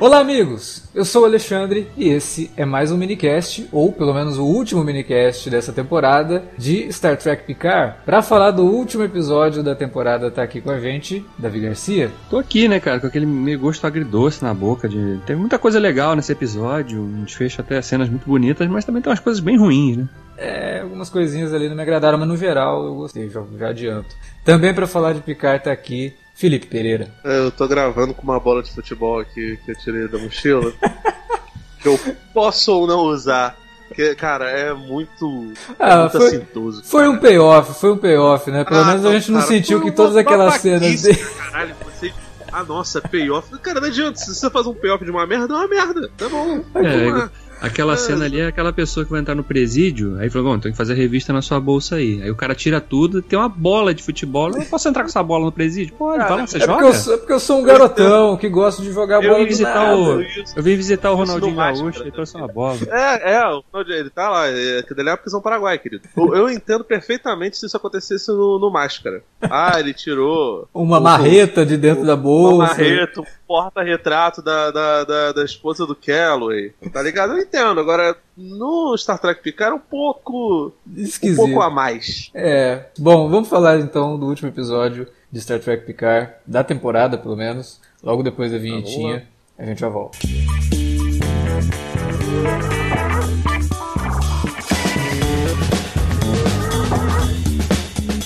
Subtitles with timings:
[0.00, 0.88] Olá, amigos!
[0.94, 4.82] Eu sou o Alexandre e esse é mais um minicast, ou pelo menos o último
[4.82, 7.96] minicast dessa temporada de Star Trek Picard.
[8.06, 12.10] Para falar do último episódio da temporada, tá aqui com a gente, Davi Garcia.
[12.30, 14.88] Tô aqui, né, cara, com aquele meio gosto agridoce na boca.
[14.88, 15.20] De...
[15.26, 19.10] Teve muita coisa legal nesse episódio, um desfecho até cenas muito bonitas, mas também tem
[19.10, 20.08] umas coisas bem ruins, né?
[20.38, 24.16] É, algumas coisinhas ali não me agradaram, mas no geral eu gostei, já, já adianto.
[24.42, 27.08] Também para falar de Picard tá aqui Felipe Pereira.
[27.24, 30.72] É, eu tô gravando com uma bola de futebol aqui que eu tirei da mochila.
[31.80, 31.98] que eu
[32.32, 33.56] posso ou não usar.
[33.94, 36.84] Que, cara, é muito, ah, muito foi, assintoso.
[36.84, 38.64] Foi um payoff, foi um payoff, né?
[38.64, 41.18] Pelo ah, menos a gente não cara, sentiu que todas aquelas cenas dele.
[41.18, 42.12] Caralho, você.
[42.52, 43.50] Ah, nossa, payoff.
[43.58, 44.18] Cara, não adianta.
[44.18, 46.08] Se você faz um payoff de uma merda, é uma merda.
[46.16, 46.64] Tá bom.
[46.76, 47.28] É,
[47.60, 47.96] Aquela é.
[47.96, 50.78] cena ali é aquela pessoa que vai entrar no presídio, aí falou, bom, tem que
[50.78, 52.22] fazer a revista na sua bolsa aí.
[52.22, 54.50] Aí o cara tira tudo, tem uma bola de futebol.
[54.50, 55.94] Eu posso entrar com essa bola no presídio?
[55.94, 56.72] Pode, vai lá, você é joga?
[56.72, 59.44] Porque eu, sou, é porque eu sou um garotão que gosta de jogar eu bola
[59.44, 62.78] visitar o, Eu vim visitar o Ronaldinho Gaúcho e trouxe uma bola.
[62.88, 63.42] É, é,
[63.88, 66.08] ele tá lá, é, que dele é a prisão Paraguai, querido.
[66.16, 69.22] Eu, eu, entendo perfeitamente se isso acontecesse no, no Máscara.
[69.42, 70.68] Ah, ele tirou...
[70.72, 72.54] Uma o, marreta de dentro o, da bolsa.
[72.54, 76.72] Uma marreta, um porta-retrato da, da, da, da esposa do Calloway.
[76.92, 77.32] Tá ligado?
[77.32, 77.80] Eu entendo.
[77.80, 80.72] Agora, no Star Trek Picard um pouco.
[80.96, 81.42] Esquisito.
[81.42, 82.30] Um pouco a mais.
[82.32, 82.84] É.
[82.96, 87.80] Bom, vamos falar então do último episódio de Star Trek Picard, da temporada pelo menos,
[88.00, 89.26] logo depois da vinhetinha.
[89.58, 90.16] a gente já volta.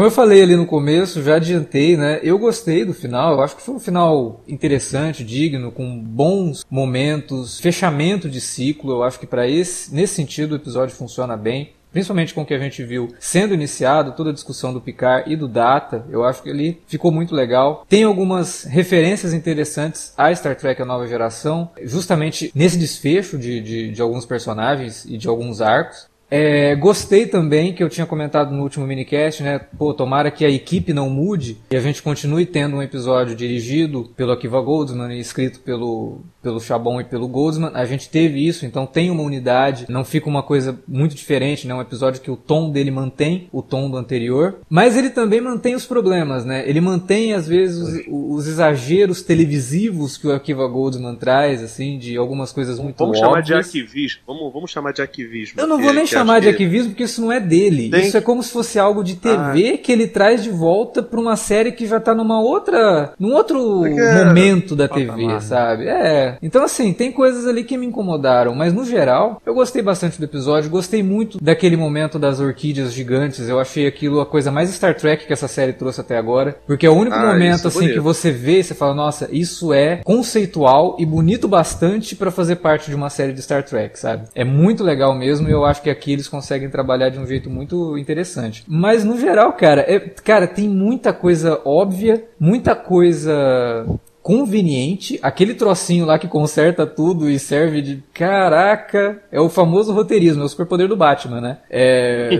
[0.00, 2.20] Como eu falei ali no começo, já adiantei, né?
[2.22, 7.60] Eu gostei do final, eu acho que foi um final interessante, digno, com bons momentos,
[7.60, 8.92] fechamento de ciclo.
[8.92, 11.74] Eu acho que para esse, nesse sentido, o episódio funciona bem.
[11.92, 15.36] Principalmente com o que a gente viu sendo iniciado, toda a discussão do Picard e
[15.36, 17.84] do Data, eu acho que ele ficou muito legal.
[17.88, 23.90] Tem algumas referências interessantes a Star Trek A Nova Geração, justamente nesse desfecho de, de,
[23.90, 26.08] de alguns personagens e de alguns arcos.
[26.30, 29.58] É, gostei também que eu tinha comentado no último minicast, né?
[29.76, 34.10] Pô, tomara que a equipe não mude e a gente continue tendo um episódio dirigido
[34.16, 37.72] pelo Akiva Goldsman e escrito pelo, pelo Chabon e pelo Goldsman.
[37.74, 41.74] A gente teve isso, então tem uma unidade, não fica uma coisa muito diferente, né?
[41.74, 45.74] Um episódio que o tom dele mantém o tom do anterior, mas ele também mantém
[45.74, 46.62] os problemas, né?
[46.68, 52.16] Ele mantém às vezes os, os exageros televisivos que o Akiva Goldsman traz, assim, de
[52.16, 53.28] algumas coisas muito vamos óbvias.
[53.28, 54.20] Chamar de arquivismo.
[54.26, 55.60] Vamos, vamos chamar de arquivismo.
[55.60, 57.90] Eu não vou nem chamar chamar de arquivismo porque isso não é dele.
[57.90, 58.06] Tem...
[58.06, 59.78] Isso é como se fosse algo de TV ah.
[59.78, 63.86] que ele traz de volta para uma série que já tá numa outra, num outro
[63.86, 65.40] é momento da TV, né?
[65.40, 65.86] sabe?
[65.86, 66.36] É.
[66.42, 70.24] Então assim, tem coisas ali que me incomodaram, mas no geral, eu gostei bastante do
[70.24, 73.48] episódio, gostei muito daquele momento das orquídeas gigantes.
[73.48, 76.86] Eu achei aquilo a coisa mais Star Trek que essa série trouxe até agora, porque
[76.86, 77.94] é o único ah, momento é assim bonito.
[77.94, 82.56] que você vê e você fala, nossa, isso é conceitual e bonito bastante para fazer
[82.56, 84.24] parte de uma série de Star Trek, sabe?
[84.34, 87.50] É muito legal mesmo e eu acho que aqui eles conseguem trabalhar de um jeito
[87.50, 88.64] muito interessante.
[88.66, 93.86] Mas no geral, cara, é, cara, tem muita coisa óbvia, muita coisa
[94.22, 100.42] conveniente, aquele trocinho lá que conserta tudo e serve de caraca, é o famoso roteirismo,
[100.42, 101.58] é o superpoder do Batman, né?
[101.70, 102.30] É...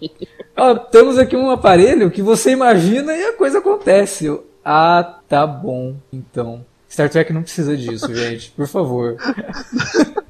[0.56, 4.26] Ó, temos aqui um aparelho que você imagina e a coisa acontece.
[4.64, 6.64] Ah, tá bom, então.
[6.90, 9.16] Star Trek não precisa disso, gente, por favor.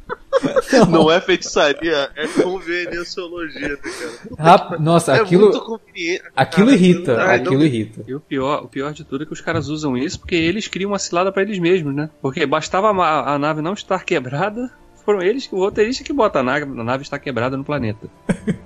[0.72, 0.86] Não.
[0.86, 3.76] não é feitiçaria, é convenienciologia, né,
[4.36, 4.78] cara?
[4.78, 5.50] nossa, é aquilo.
[6.36, 8.04] Aquilo irrita, aquilo irrita.
[8.06, 10.68] E o pior, o pior de tudo é que os caras usam isso porque eles
[10.68, 12.10] criam uma cilada para eles mesmos, né?
[12.20, 14.70] Porque bastava a, a nave não estar quebrada
[15.08, 18.08] foram eles, o roteirista que bota a nave, a nave está quebrada no planeta.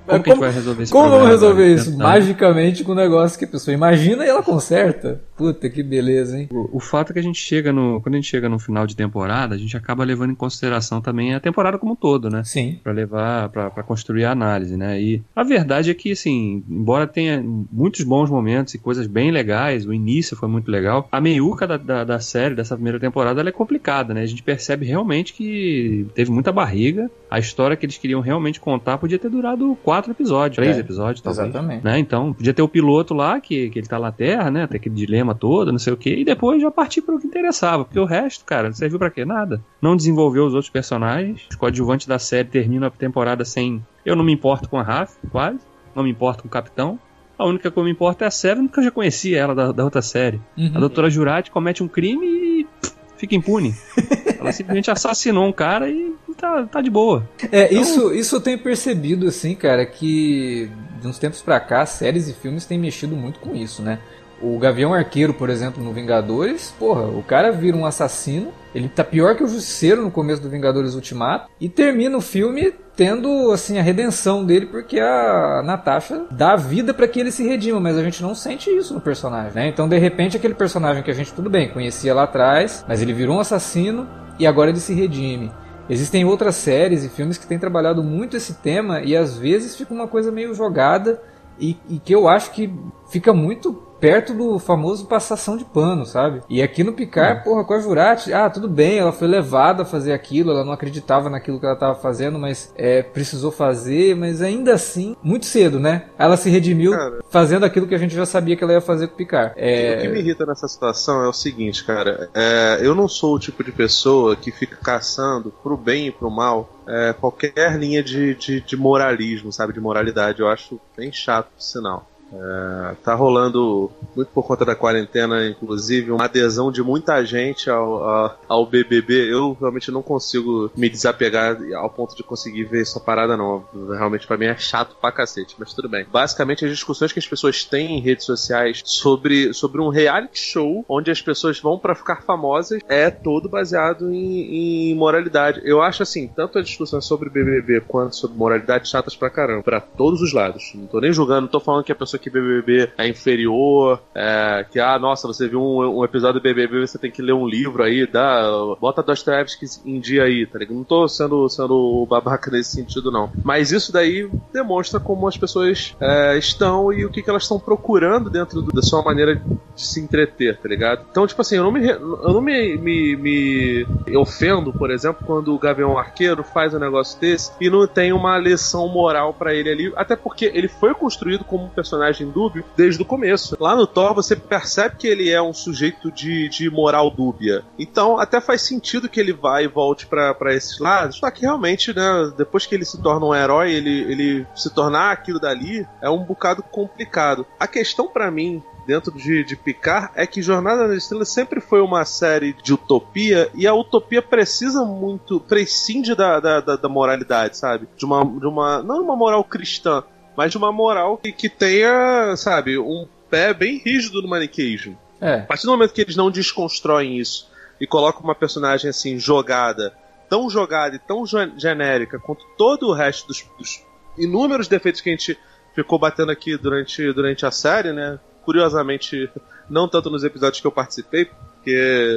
[0.04, 0.92] Como, como que a gente vai resolver isso?
[0.92, 1.96] Como vamos resolver isso?
[1.96, 5.20] Magicamente com um negócio que a pessoa imagina e ela conserta.
[5.42, 6.48] Puta, que beleza, hein?
[6.52, 8.00] O, o, fato é que a gente chega no.
[8.00, 11.34] Quando a gente chega no final de temporada, a gente acaba levando em consideração também
[11.34, 12.44] a temporada como um todo, né?
[12.44, 12.78] Sim.
[12.80, 15.02] Pra levar, pra, pra construir a análise, né?
[15.02, 19.84] E a verdade é que, assim, embora tenha muitos bons momentos e coisas bem legais,
[19.84, 23.48] o início foi muito legal, a meiuca da, da, da série, dessa primeira temporada, ela
[23.48, 24.22] é complicada, né?
[24.22, 27.10] A gente percebe realmente que teve muita barriga.
[27.28, 31.20] A história que eles queriam realmente contar podia ter durado quatro episódios, três é, episódios,
[31.20, 31.48] talvez.
[31.48, 31.84] Exatamente.
[31.84, 31.98] Né?
[31.98, 34.66] Então, podia ter o piloto lá, que, que ele tá na Terra, né?
[34.68, 37.26] Tem aquele dilema todo, não sei o quê, e depois já partir para o que
[37.26, 37.84] interessava.
[37.84, 39.24] Porque o resto, cara, não serviu para quê?
[39.24, 39.62] Nada.
[39.80, 41.46] Não desenvolveu os outros personagens.
[41.50, 43.84] Os coadjuvantes da série terminam a temporada sem.
[44.04, 45.60] Eu não me importo com a Raf, quase.
[45.94, 46.98] Não me importo com o Capitão.
[47.38, 49.72] A única que eu me importo é a Seven, porque eu já conhecia ela da,
[49.72, 50.40] da outra série.
[50.56, 50.72] Uhum.
[50.74, 53.74] A doutora Jurati comete um crime e pff, fica impune.
[54.38, 57.28] ela simplesmente assassinou um cara e tá, tá de boa.
[57.50, 57.80] É, então...
[57.80, 60.70] isso, isso eu tenho percebido, assim, cara, que
[61.00, 63.98] de uns tempos pra cá, séries e filmes têm mexido muito com isso, né?
[64.42, 69.04] O Gavião Arqueiro, por exemplo, no Vingadores, porra, o cara vira um assassino, ele tá
[69.04, 73.78] pior que o Justiceiro no começo do Vingadores Ultimato, e termina o filme tendo, assim,
[73.78, 78.02] a redenção dele, porque a Natasha dá vida para que ele se redima, mas a
[78.02, 79.68] gente não sente isso no personagem, né?
[79.68, 83.12] Então, de repente, aquele personagem que a gente, tudo bem, conhecia lá atrás, mas ele
[83.12, 85.52] virou um assassino, e agora ele se redime.
[85.88, 89.92] Existem outras séries e filmes que têm trabalhado muito esse tema e às vezes fica
[89.92, 91.20] uma coisa meio jogada
[91.58, 92.72] e, e que eu acho que
[93.10, 96.42] fica muito perto do famoso passação de pano, sabe?
[96.50, 97.44] E aqui no Picard, é.
[97.44, 100.72] porra, com a Jurati, ah, tudo bem, ela foi levada a fazer aquilo, ela não
[100.72, 105.78] acreditava naquilo que ela estava fazendo, mas é, precisou fazer, mas ainda assim, muito cedo,
[105.78, 106.06] né?
[106.18, 109.06] Ela se redimiu cara, fazendo aquilo que a gente já sabia que ela ia fazer
[109.06, 109.52] com o Picard.
[109.56, 109.98] É...
[109.98, 113.38] O que me irrita nessa situação é o seguinte, cara, é, eu não sou o
[113.38, 118.34] tipo de pessoa que fica caçando pro bem e pro mal é, qualquer linha de,
[118.34, 120.40] de, de moralismo, sabe, de moralidade.
[120.40, 122.08] Eu acho bem chato, por sinal.
[122.32, 128.38] É, tá rolando, muito por conta da quarentena, inclusive, uma adesão de muita gente ao,
[128.48, 129.32] ao, BBB.
[129.32, 133.64] Eu realmente não consigo me desapegar ao ponto de conseguir ver essa parada, não.
[133.90, 136.06] Realmente, para mim é chato pra cacete, mas tudo bem.
[136.10, 140.84] Basicamente, as discussões que as pessoas têm em redes sociais sobre, sobre um reality show
[140.88, 145.60] onde as pessoas vão para ficar famosas é todo baseado em, em, moralidade.
[145.64, 149.80] Eu acho assim, tanto a discussão sobre BBB quanto sobre moralidade chatas pra caramba, pra
[149.80, 150.72] todos os lados.
[150.74, 154.64] Não tô nem julgando, não tô falando que a pessoa que BBB é inferior, é,
[154.70, 157.46] que, ah, nossa, você viu um, um, episódio do BBB, você tem que ler um
[157.46, 158.42] livro aí, dá,
[158.80, 160.76] bota Dostoevsky em dia aí, tá ligado?
[160.76, 163.30] Não tô sendo, sendo babaca nesse sentido, não.
[163.44, 167.58] Mas isso daí demonstra como as pessoas é, estão e o que, que elas estão
[167.58, 169.36] procurando dentro do, da sua maneira
[169.74, 171.04] de se entreter, tá ligado?
[171.10, 173.86] Então, tipo assim, eu não me, eu não me, me, me
[174.16, 178.38] ofendo, por exemplo, quando o Gavião Arqueiro faz um negócio desse e não tem uma
[178.38, 182.64] lição moral para ele ali, até porque ele foi construído como um personagem personagem dúbio
[182.76, 183.56] desde o começo.
[183.58, 187.64] Lá no Thor você percebe que ele é um sujeito de, de moral dúbia.
[187.78, 191.16] Então até faz sentido que ele vá e volte para esses lados.
[191.16, 195.10] Só que realmente, né, depois que ele se torna um herói, ele, ele se tornar
[195.10, 197.46] aquilo dali é um bocado complicado.
[197.58, 201.80] A questão para mim dentro de, de Picard é que Jornada nas Estrelas sempre foi
[201.80, 207.56] uma série de utopia e a utopia precisa muito, prescinde da, da, da, da moralidade,
[207.56, 207.88] sabe?
[207.96, 210.02] De uma, de uma, não uma moral cristã,
[210.36, 214.98] mas de uma moral que, que tenha, sabe, um pé bem rígido no maniqueísmo.
[215.20, 215.36] É.
[215.36, 219.94] A partir do momento que eles não desconstroem isso e colocam uma personagem assim jogada,
[220.28, 221.24] tão jogada e tão
[221.56, 223.84] genérica quanto todo o resto dos, dos
[224.18, 225.38] inúmeros defeitos que a gente
[225.74, 228.18] ficou batendo aqui durante, durante a série, né?
[228.44, 229.30] Curiosamente,
[229.70, 232.14] não tanto nos episódios que eu participei, porque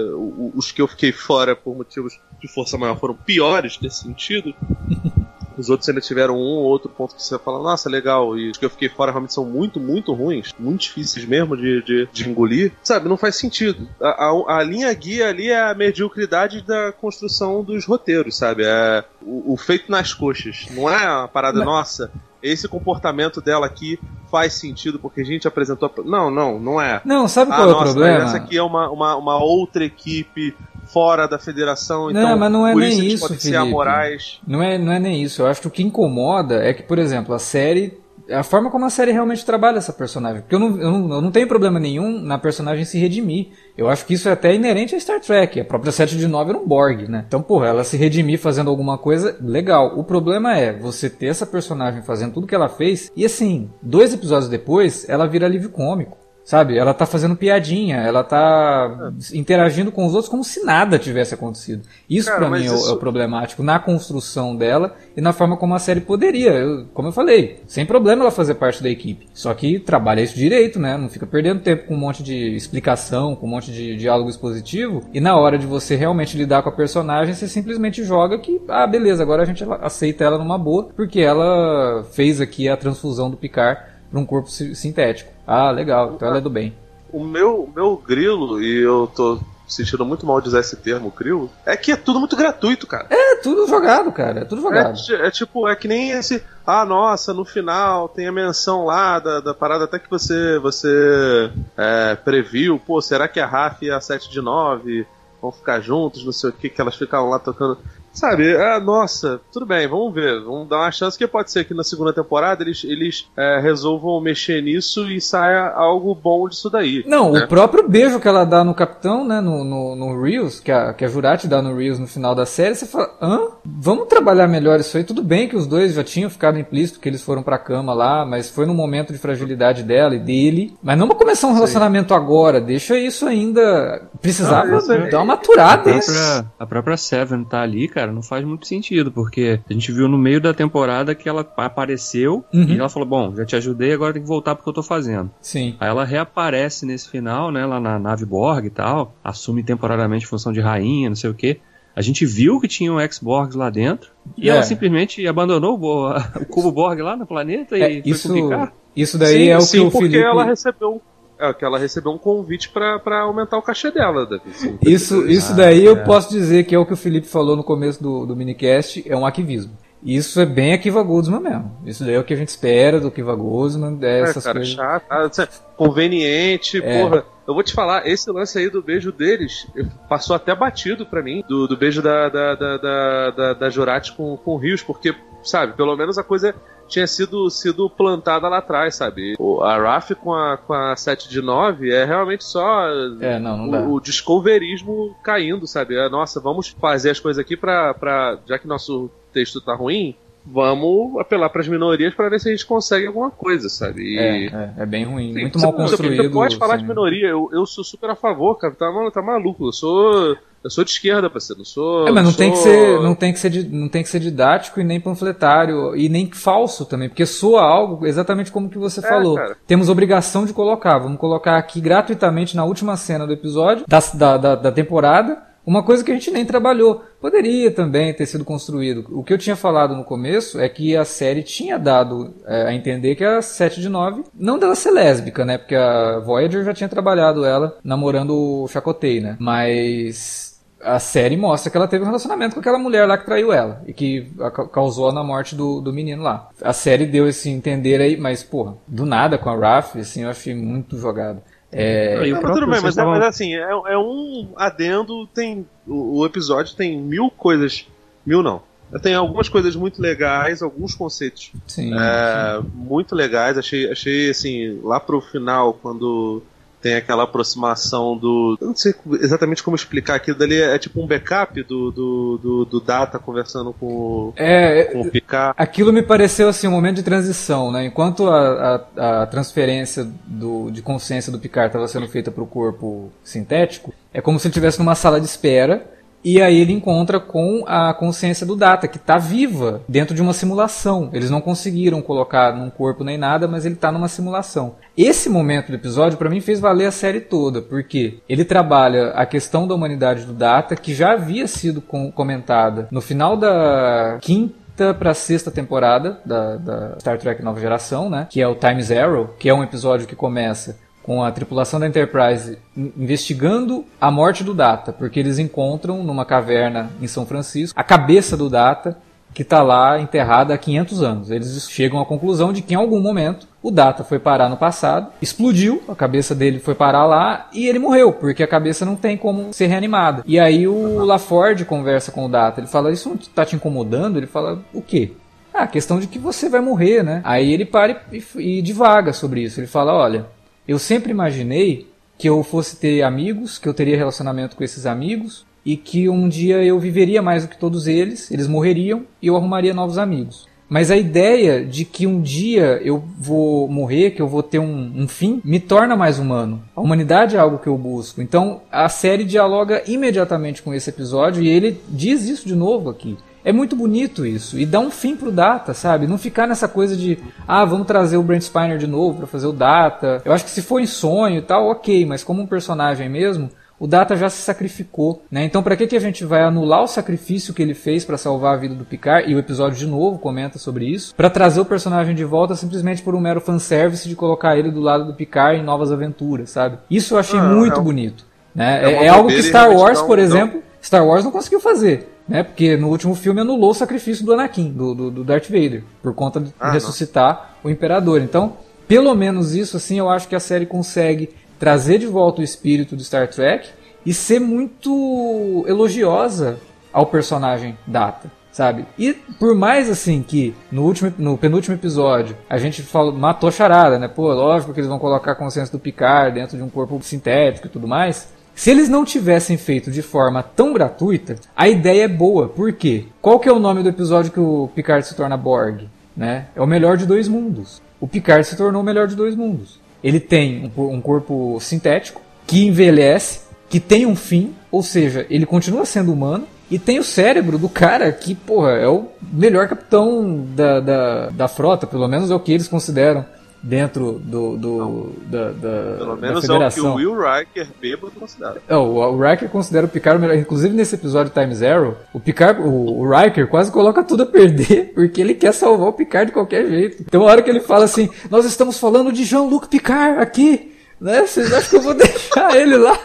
[0.55, 4.53] os que eu fiquei fora por motivos de força maior foram piores nesse sentido.
[5.57, 8.37] Os outros ainda tiveram um ou outro ponto que você fala, nossa, legal.
[8.37, 10.53] E os que eu fiquei fora realmente são muito, muito ruins.
[10.59, 12.71] Muito difíceis mesmo de, de, de engolir.
[12.83, 13.87] Sabe, não faz sentido.
[14.01, 18.63] A, a, a, linha guia ali é a mediocridade da construção dos roteiros, sabe?
[18.65, 20.67] É o, o feito nas coxas.
[20.71, 22.11] Não é uma parada nossa
[22.45, 25.91] esse comportamento dela aqui faz sentido porque a gente apresentou.
[26.05, 27.01] Não, não, não é.
[27.03, 28.23] Não, sabe ah, qual é o problema?
[28.23, 32.67] Essa aqui é uma, uma, uma outra equipe fora da federação, não, então mas não
[32.67, 34.39] é por nem isso, isso podem ser amorais.
[34.47, 35.41] Não é, não é nem isso.
[35.41, 38.85] Eu acho que o que incomoda é que, por exemplo, a série a forma como
[38.85, 40.41] a série realmente trabalha essa personagem.
[40.41, 43.49] Porque eu não, eu não, eu não tenho problema nenhum na personagem se redimir.
[43.77, 45.59] Eu acho que isso é até inerente a Star Trek.
[45.59, 47.25] A própria 7 de 9 era um Borg, né?
[47.27, 49.97] Então, porra, ela se redimir fazendo alguma coisa, legal.
[49.97, 54.13] O problema é você ter essa personagem fazendo tudo que ela fez e assim, dois
[54.13, 56.24] episódios depois, ela vira alívio cômico.
[56.45, 56.77] Sabe?
[56.77, 61.81] Ela tá fazendo piadinha, ela tá interagindo com os outros como se nada tivesse acontecido.
[62.07, 62.87] Isso para mim é, isso...
[62.87, 66.51] é, o problemático na construção dela e na forma como a série poderia.
[66.51, 69.27] Eu, como eu falei, sem problema ela fazer parte da equipe.
[69.33, 70.95] Só que trabalha isso direito, né?
[70.95, 75.01] Não fica perdendo tempo com um monte de explicação, com um monte de diálogo expositivo.
[75.11, 78.85] E na hora de você realmente lidar com a personagem, você simplesmente joga que, ah,
[78.85, 83.37] beleza, agora a gente aceita ela numa boa, porque ela fez aqui a transfusão do
[83.37, 85.34] Picard para um corpo sintético.
[85.45, 86.73] Ah, legal, então ela é do bem.
[87.11, 91.49] O meu, meu grilo, e eu tô sentindo muito mal de usar esse termo, grilo,
[91.65, 93.07] é que é tudo muito gratuito, cara.
[93.09, 94.41] É, tudo jogado, cara.
[94.41, 94.97] É tudo jogado.
[95.09, 96.43] É, é tipo, é que nem esse.
[96.65, 101.51] Ah, nossa, no final tem a menção lá da, da parada até que você você
[101.77, 102.79] é, previu.
[102.79, 105.05] Pô, será que a Raf e a 7 de 9
[105.41, 106.25] vão ficar juntos?
[106.25, 107.77] Não sei o que, que elas ficavam lá tocando.
[108.15, 110.41] Sabe, ah, nossa, tudo bem, vamos ver.
[110.41, 114.21] Vamos dar uma chance que pode ser que na segunda temporada eles, eles é, resolvam
[114.21, 117.03] mexer nisso e saia algo bom disso daí.
[117.05, 117.43] Não, né?
[117.43, 120.93] o próprio beijo que ela dá no Capitão, né, no, no, no Reels, que a,
[120.93, 123.39] que a Jurati dá no Reels no final da série, você fala, hã?
[123.65, 125.03] Vamos trabalhar melhor isso aí.
[125.03, 128.25] Tudo bem que os dois já tinham ficado implícito que eles foram pra cama lá,
[128.25, 130.77] mas foi no momento de fragilidade dela e dele.
[130.81, 132.19] Mas não vamos começar um relacionamento Sim.
[132.19, 134.03] agora, deixa isso ainda.
[134.21, 135.91] Precisava não, dar uma maturada.
[135.91, 139.73] A própria, a própria Seven tá ali, cara cara, não faz muito sentido, porque a
[139.73, 142.69] gente viu no meio da temporada que ela apareceu uhum.
[142.69, 145.31] e ela falou: Bom, já te ajudei, agora tem que voltar porque eu tô fazendo.
[145.41, 145.75] Sim.
[145.79, 150.53] Aí ela reaparece nesse final, né, lá na nave Borg e tal, assume temporariamente função
[150.53, 151.59] de rainha, não sei o que.
[151.95, 154.53] A gente viu que tinha um ex-Borg lá dentro e é.
[154.53, 156.09] ela simplesmente abandonou o,
[156.41, 159.61] o, cubo Borg lá no planeta é, e isso, foi Isso daí sim, é o
[159.61, 160.23] sim, que o porque Felipe...
[160.23, 161.01] ela recebeu
[161.39, 164.77] é que ela recebeu um convite para aumentar o cachê dela, Davi.
[164.81, 166.03] Isso, isso daí ah, eu é.
[166.03, 169.15] posso dizer que é o que o Felipe falou no começo do, do minicast, é
[169.15, 169.75] um arquivismo.
[170.03, 171.77] Isso é bem Akiva Goldsman mesmo.
[171.83, 174.75] Isso daí é o que a gente espera do Akiva Goldsman, dessas é, cara, coisas.
[174.75, 177.01] Chato, ah, conveniente, é.
[177.01, 177.25] porra.
[177.47, 179.67] Eu vou te falar, esse lance aí do beijo deles
[180.09, 184.13] passou até batido para mim, do, do beijo da, da, da, da, da, da Jurati
[184.13, 185.13] com, com o Rios, porque,
[185.43, 186.55] sabe, pelo menos a coisa
[186.87, 189.35] tinha sido, sido plantada lá atrás, sabe?
[189.39, 192.87] O, a RAF com a, com a 7 de 9 é realmente só
[193.19, 195.95] é, não, não o, o, discoverismo caindo, sabe?
[195.95, 198.37] É, nossa, vamos fazer as coisas aqui pra, pra.
[198.45, 200.15] Já que nosso texto tá ruim,
[200.45, 204.03] vamos apelar para as minorias para ver se a gente consegue alguma coisa, sabe?
[204.03, 204.17] E...
[204.17, 206.23] É, é, é, bem ruim, Sim, muito mal construído.
[206.23, 209.67] Você pode falar de minoria, eu, eu sou super a favor, cara, tá, tá maluco,
[209.67, 212.07] eu sou eu sou de esquerda, parceiro, não sou.
[212.07, 212.39] É, mas não sou...
[212.39, 215.95] tem que ser, não tem que ser, não tem que ser didático e nem panfletário
[215.95, 219.35] e nem falso também, porque soa algo exatamente como que você é, falou.
[219.35, 219.55] Cara.
[219.67, 224.37] Temos obrigação de colocar, vamos colocar aqui gratuitamente na última cena do episódio da, da,
[224.37, 227.03] da, da temporada uma coisa que a gente nem trabalhou.
[227.19, 229.05] Poderia também ter sido construído.
[229.09, 232.73] O que eu tinha falado no começo é que a série tinha dado é, a
[232.73, 235.57] entender que a 7 de 9 não dela ser lésbica, né?
[235.57, 239.37] Porque a Voyager já tinha trabalhado ela namorando o Chakotay, né?
[239.39, 243.51] Mas a série mostra que ela teve um relacionamento com aquela mulher lá que traiu
[243.51, 244.31] ela e que
[244.71, 246.49] causou na morte do, do menino lá.
[246.61, 250.29] A série deu esse entender aí, mas, porra, do nada com a Raf, assim, eu
[250.29, 251.41] achei muito jogado.
[251.71, 252.29] É...
[252.29, 255.67] Não, mas tudo bem, mas, é, mas assim, é, é, um adendo, tem.
[255.85, 257.87] O, o, episódio tem mil coisas.
[258.25, 258.61] Mil não.
[259.01, 262.71] Tem algumas coisas muito legais, alguns conceitos sim, é, sim.
[262.73, 263.57] muito legais.
[263.57, 266.43] Achei, achei assim, lá pro final, quando
[266.85, 268.55] tem aquela aproximação do.
[268.61, 270.61] Eu não sei exatamente como explicar aquilo dali.
[270.61, 275.55] É tipo um backup do, do, do, do Data conversando com, é, com o Picard.
[275.57, 277.87] Aquilo me pareceu assim um momento de transição, né?
[277.87, 282.47] Enquanto a, a, a transferência do, de consciência do Picard estava sendo feita para o
[282.47, 285.94] corpo sintético, é como se ele estivesse numa sala de espera
[286.25, 290.33] e aí ele encontra com a consciência do Data, que está viva dentro de uma
[290.33, 291.11] simulação.
[291.13, 294.75] Eles não conseguiram colocar num corpo nem nada, mas ele está numa simulação.
[294.97, 299.25] Esse momento do episódio, para mim, fez valer a série toda, porque ele trabalha a
[299.25, 305.13] questão da humanidade do Data, que já havia sido comentada no final da quinta para
[305.13, 308.27] sexta temporada da, da, Star Trek Nova Geração, né?
[308.29, 311.85] Que é o Time Zero, que é um episódio que começa com a tripulação da
[311.87, 317.83] Enterprise investigando a morte do Data, porque eles encontram numa caverna em São Francisco a
[317.83, 318.97] cabeça do Data
[319.31, 321.29] que está lá enterrada há 500 anos.
[321.29, 325.11] Eles chegam à conclusão de que em algum momento o Data foi parar no passado,
[325.21, 329.17] explodiu, a cabeça dele foi parar lá e ele morreu, porque a cabeça não tem
[329.17, 330.23] como ser reanimada.
[330.25, 334.17] E aí o LaFord conversa com o Data, ele fala: Isso está te incomodando?
[334.17, 335.11] Ele fala: O quê?
[335.53, 337.21] Ah, a questão de que você vai morrer, né?
[337.23, 339.59] Aí ele para e, e divaga sobre isso.
[339.59, 340.25] Ele fala: olha,
[340.67, 345.45] eu sempre imaginei que eu fosse ter amigos, que eu teria relacionamento com esses amigos
[345.65, 349.35] e que um dia eu viveria mais do que todos eles, eles morreriam e eu
[349.35, 350.47] arrumaria novos amigos.
[350.67, 354.91] Mas a ideia de que um dia eu vou morrer, que eu vou ter um,
[354.95, 356.63] um, fim, me torna mais humano.
[356.75, 358.21] A humanidade é algo que eu busco.
[358.21, 363.15] Então a série dialoga imediatamente com esse episódio e ele diz isso de novo aqui.
[363.45, 364.57] É muito bonito isso.
[364.57, 366.07] E dá um fim pro Data, sabe?
[366.07, 369.45] Não ficar nessa coisa de, ah, vamos trazer o Brent Spiner de novo para fazer
[369.45, 370.19] o Data.
[370.25, 373.51] Eu acho que se for em sonho e tal, ok, mas como um personagem mesmo,
[373.79, 375.43] o Data já se sacrificou, né?
[375.43, 378.55] Então, para que que a gente vai anular o sacrifício que ele fez para salvar
[378.55, 379.29] a vida do Picard?
[379.29, 383.03] E o episódio de novo comenta sobre isso, para trazer o personagem de volta simplesmente
[383.03, 386.77] por um mero fanservice de colocar ele do lado do Picard em novas aventuras, sabe?
[386.89, 387.83] Isso eu achei ah, muito é um...
[387.83, 388.25] bonito,
[388.55, 388.83] né?
[388.83, 392.14] É, é, é algo que Star Wars, por exemplo, Star Wars não conseguiu fazer.
[392.27, 392.43] Né?
[392.43, 396.13] Porque no último filme anulou o sacrifício do Anakin, do, do, do Darth Vader, por
[396.13, 397.69] conta de ah, ressuscitar não.
[397.69, 398.21] o Imperador.
[398.21, 401.29] Então, pelo menos isso, assim, eu acho que a série consegue
[401.59, 403.69] trazer de volta o espírito do Star Trek
[404.05, 406.59] e ser muito elogiosa
[406.93, 408.85] ao personagem Data, sabe?
[408.97, 413.97] E por mais assim que no último no penúltimo episódio a gente falou, matou charada,
[413.97, 414.07] né?
[414.07, 417.67] Pô, lógico que eles vão colocar a consciência do Picard dentro de um corpo sintético
[417.67, 418.33] e tudo mais.
[418.55, 422.47] Se eles não tivessem feito de forma tão gratuita, a ideia é boa.
[422.47, 423.03] Por quê?
[423.21, 425.89] Qual que é o nome do episódio que o Picard se torna Borg?
[426.15, 426.47] Né?
[426.55, 427.81] É o melhor de dois mundos.
[427.99, 429.77] O Picard se tornou o melhor de dois mundos.
[430.01, 435.85] Ele tem um, corpo sintético que envelhece, que tem um fim, ou seja, ele continua
[435.85, 440.79] sendo humano, e tem o cérebro do cara que, porra, é o melhor capitão da,
[440.79, 443.25] da, da frota, pelo menos é o que eles consideram
[443.65, 446.85] dentro do, do da, da, Pelo menos da federação.
[446.85, 448.61] é o que o Will Riker bêbado considera.
[448.67, 450.37] É, o, o Riker considera o Picard o melhor.
[450.37, 454.91] Inclusive nesse episódio Time Zero, o Picard, o, o Riker quase coloca tudo a perder
[454.93, 457.01] porque ele quer salvar o Picard de qualquer jeito.
[457.01, 461.25] Então a hora que ele fala assim, nós estamos falando de Jean-Luc Picard aqui, né?
[461.25, 462.99] Vocês acham que eu vou deixar ele lá?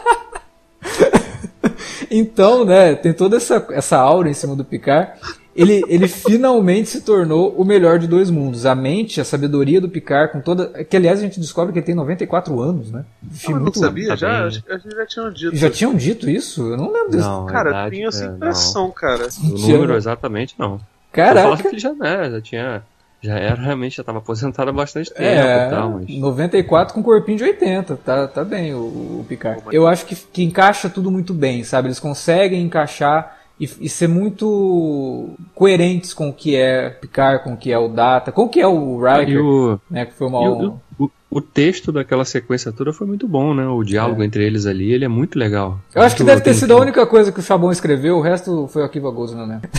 [2.11, 5.13] então, né, tem toda essa, essa aura em cima do Picard
[5.55, 8.65] ele, ele finalmente se tornou o melhor de dois mundos.
[8.65, 10.83] A mente, a sabedoria do Picard, com toda.
[10.83, 13.03] Que aliás a gente descobre que ele tem 94 anos, né?
[13.21, 14.45] Não, muito não sabia, já?
[14.45, 15.55] Acho que já tinham dito.
[15.55, 16.71] Já tinham dito isso?
[16.71, 17.27] Eu não lembro disso.
[17.27, 18.91] Não, cara, idade, tinha essa impressão, não.
[18.91, 19.27] cara.
[19.43, 20.79] O número exatamente não.
[21.11, 21.61] Caraca.
[21.61, 22.83] que ele já, né, já tinha.
[23.23, 26.09] Já era realmente, já estava aposentado há bastante tempo é, e tal, mas...
[26.09, 28.79] 94 com corpinho de 80, tá, tá bem o,
[29.19, 29.61] o Picard.
[29.71, 31.89] Eu acho que, que encaixa tudo muito bem, sabe?
[31.89, 37.57] Eles conseguem encaixar e, e, ser muito coerentes com o que é Picard, com o
[37.57, 40.39] que é o Data, com o que é o Riker, o, né, que foi uma...
[40.39, 43.67] O, o, o, texto daquela sequência toda foi muito bom, né?
[43.67, 44.25] O diálogo é.
[44.25, 45.77] entre eles ali, ele é muito legal.
[45.93, 48.67] Eu acho que deve ter sido a única coisa que o Chabon escreveu, o resto
[48.67, 49.69] foi o Akiva Gozo, não lembro.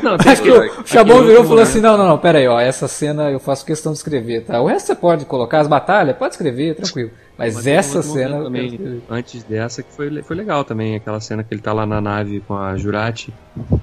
[0.00, 2.60] não, acho que o Chabon virou e falou assim, não, não, não, pera aí, ó,
[2.60, 4.60] essa cena eu faço questão de escrever, tá?
[4.60, 7.10] O resto você pode colocar, as batalhas, pode escrever, tranquilo.
[7.36, 8.42] Mas, Mas essa cena.
[8.42, 12.00] Também, antes dessa, que foi, foi legal também, aquela cena que ele tá lá na
[12.00, 13.32] nave com a Jurati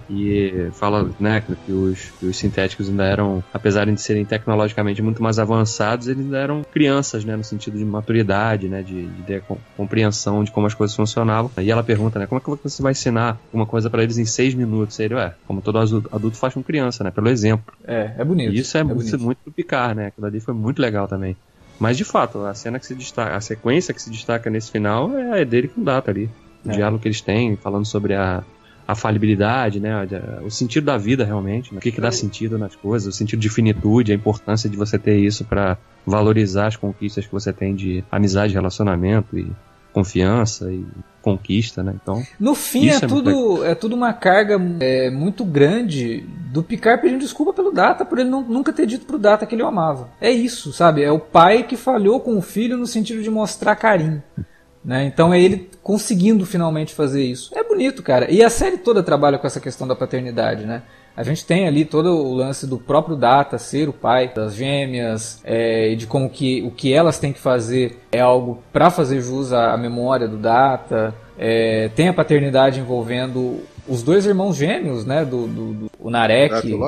[0.09, 5.21] e fala né, que, os, que os sintéticos ainda eram, apesar de serem tecnologicamente muito
[5.21, 9.41] mais avançados, eles ainda eram crianças, né, no sentido de maturidade, né, de, de
[9.77, 11.51] compreensão de como as coisas funcionavam.
[11.57, 14.25] E ela pergunta, né, como é que você vai ensinar uma coisa para eles em
[14.25, 14.97] seis minutos?
[14.99, 17.73] E ele, ué, como todo adulto faz com criança, né, pelo exemplo.
[17.85, 18.53] É, é bonito.
[18.53, 19.23] E isso é, é muito, bonito.
[19.23, 21.35] muito Picar, né, aquilo ali foi muito legal também.
[21.79, 25.17] Mas de fato, a cena que se destaca, a sequência que se destaca nesse final
[25.17, 26.29] é, é dele com Data ali.
[26.65, 26.73] O é.
[26.73, 28.43] diálogo que eles têm, falando sobre a,
[28.85, 29.93] a falibilidade, né?
[30.43, 31.77] O sentido da vida realmente, né?
[31.77, 34.99] o que, que dá sentido nas coisas, o sentido de finitude, a importância de você
[34.99, 39.49] ter isso para valorizar as conquistas que você tem de amizade, relacionamento e
[39.93, 40.85] confiança e
[41.21, 41.93] conquista, né?
[42.01, 42.23] Então.
[42.39, 47.19] No fim é, é, tudo é tudo uma carga é, muito grande do Picard pedindo
[47.19, 50.10] desculpa pelo Data por ele não, nunca ter dito pro Data que ele o amava.
[50.19, 51.03] É isso, sabe?
[51.03, 54.23] É o pai que falhou com o filho no sentido de mostrar carinho.
[54.84, 55.05] Né?
[55.05, 57.51] Então é ele conseguindo finalmente fazer isso.
[57.55, 58.32] É bonito, cara.
[58.32, 60.84] E a série toda trabalha com essa questão da paternidade, né?
[61.19, 65.41] A gente tem ali todo o lance do próprio Data ser o pai das gêmeas
[65.43, 69.51] é, de como que o que elas têm que fazer é algo para fazer jus
[69.51, 71.13] à, memória do Data.
[71.38, 75.25] É, tem a paternidade envolvendo os dois irmãos gêmeos, né?
[75.25, 76.79] Do, do, do o Narek.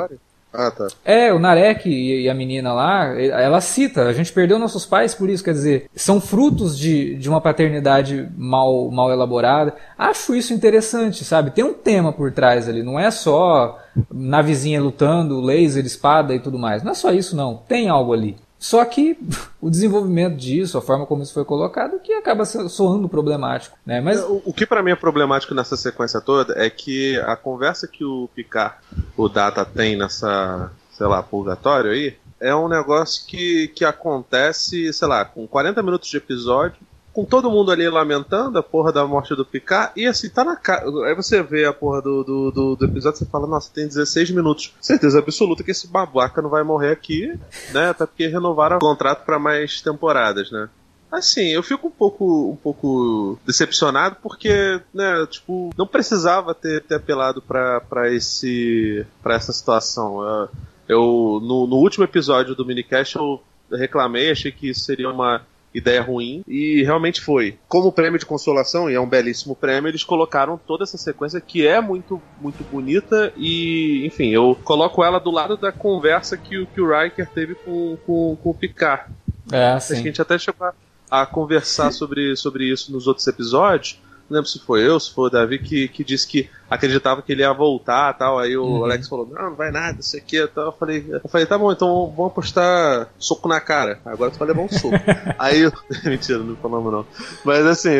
[0.54, 0.88] Ah, tá.
[1.06, 5.30] É, o Narek e, a menina lá, ela cita, a gente perdeu nossos pais por
[5.30, 9.74] isso, quer dizer, são frutos de, de uma paternidade mal, mal elaborada.
[9.98, 11.52] Acho isso interessante, sabe?
[11.52, 13.80] Tem um tema por trás ali, não é só
[14.12, 16.84] navezinha lutando, laser, espada e tudo mais.
[16.84, 17.62] Não é só isso, não.
[17.68, 18.36] Tem algo ali.
[18.62, 19.18] Só que
[19.60, 23.76] o desenvolvimento disso, a forma como isso foi colocado, que acaba soando problemático.
[23.84, 24.00] Né?
[24.00, 24.22] Mas...
[24.22, 28.06] O, o que para mim é problemático nessa sequência toda é que a conversa que
[28.06, 28.76] o Picard
[29.18, 35.08] o Data tem nessa, sei lá, purgatório aí, é um negócio que, que acontece, sei
[35.08, 36.78] lá, com 40 minutos de episódio,
[37.14, 40.56] com todo mundo ali lamentando a porra da morte do Picard, e assim, tá na
[40.56, 40.86] cara.
[41.06, 44.32] Aí você vê a porra do, do, do, do episódio e fala, nossa, tem 16
[44.32, 44.74] minutos.
[44.80, 47.38] Certeza absoluta que esse babaca não vai morrer aqui,
[47.74, 47.90] né?
[47.90, 50.70] Até porque renovaram o contrato para mais temporadas, né?
[51.12, 56.96] Assim, eu fico um pouco, um pouco decepcionado porque, né, tipo, não precisava ter, ter
[56.96, 60.24] apelado para esse para essa situação.
[60.24, 60.50] Eu,
[60.88, 65.42] eu no, no, último episódio do minicast eu reclamei, achei que seria uma
[65.74, 67.58] ideia ruim e realmente foi.
[67.68, 71.66] Como prêmio de consolação, e é um belíssimo prêmio, eles colocaram toda essa sequência que
[71.66, 76.68] é muito muito bonita e, enfim, eu coloco ela do lado da conversa que, o,
[76.68, 79.12] que o Riker teve com, com, com o Picard.
[79.52, 79.94] É, sim.
[79.94, 80.74] Acho que a gente até chegou a
[81.12, 84.00] a conversar sobre, sobre isso nos outros episódios.
[84.32, 87.34] Não lembro se foi eu, se foi o Davi, que, que disse que acreditava que
[87.34, 88.40] ele ia voltar tal.
[88.40, 88.86] Aí o uhum.
[88.86, 90.68] Alex falou: Não, não vai nada, isso aqui tal.
[90.68, 94.00] Eu falei, eu falei: Tá bom, então vamos apostar soco na cara.
[94.06, 94.96] Agora tu vai levar um soco.
[95.38, 95.74] aí eu.
[96.06, 97.06] Mentira, não falamos não.
[97.44, 97.92] Mas assim,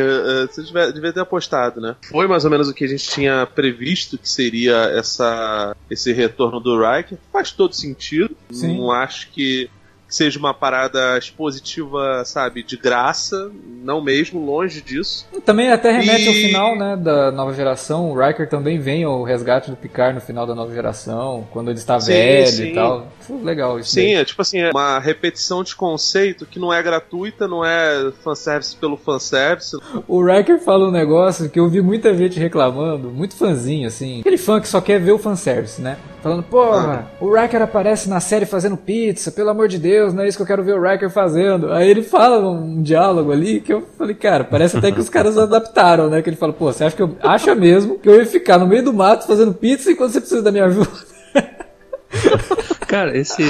[0.48, 1.98] você devia, devia ter apostado, né?
[2.10, 6.62] Foi mais ou menos o que a gente tinha previsto que seria essa, esse retorno
[6.62, 7.18] do Riker.
[7.34, 8.34] Faz todo sentido.
[8.50, 8.78] Sim.
[8.78, 9.70] Não acho que
[10.12, 13.50] seja uma parada expositiva, sabe, de graça,
[13.82, 15.26] não mesmo, longe disso.
[15.46, 16.28] Também até remete e...
[16.28, 18.12] ao final, né, da nova geração.
[18.12, 21.80] O Riker também vem ao resgate do Picard no final da nova geração, quando ele
[21.80, 22.72] está sim, velho sim.
[22.72, 23.08] e tal.
[23.42, 23.92] legal isso.
[23.92, 24.16] Sim, daí.
[24.16, 28.76] é tipo assim, é uma repetição de conceito que não é gratuita, não é fanservice
[28.76, 29.78] pelo fanservice.
[30.08, 34.20] O Riker fala um negócio que eu vi muita gente reclamando, muito fãzinho, assim.
[34.20, 35.98] Aquele fã que só quer ver o fanservice, né?
[36.22, 40.28] Falando, porra, o Riker aparece na série fazendo pizza, pelo amor de Deus, não é
[40.28, 41.72] isso que eu quero ver o Riker fazendo.
[41.74, 45.36] Aí ele fala um diálogo ali que eu falei, cara, parece até que os caras
[45.40, 46.22] adaptaram, né?
[46.22, 48.68] Que ele fala, pô, você acha que eu acha mesmo que eu ia ficar no
[48.68, 50.92] meio do mato fazendo pizza enquanto você precisa da minha ajuda?
[52.92, 53.42] Cara, esse,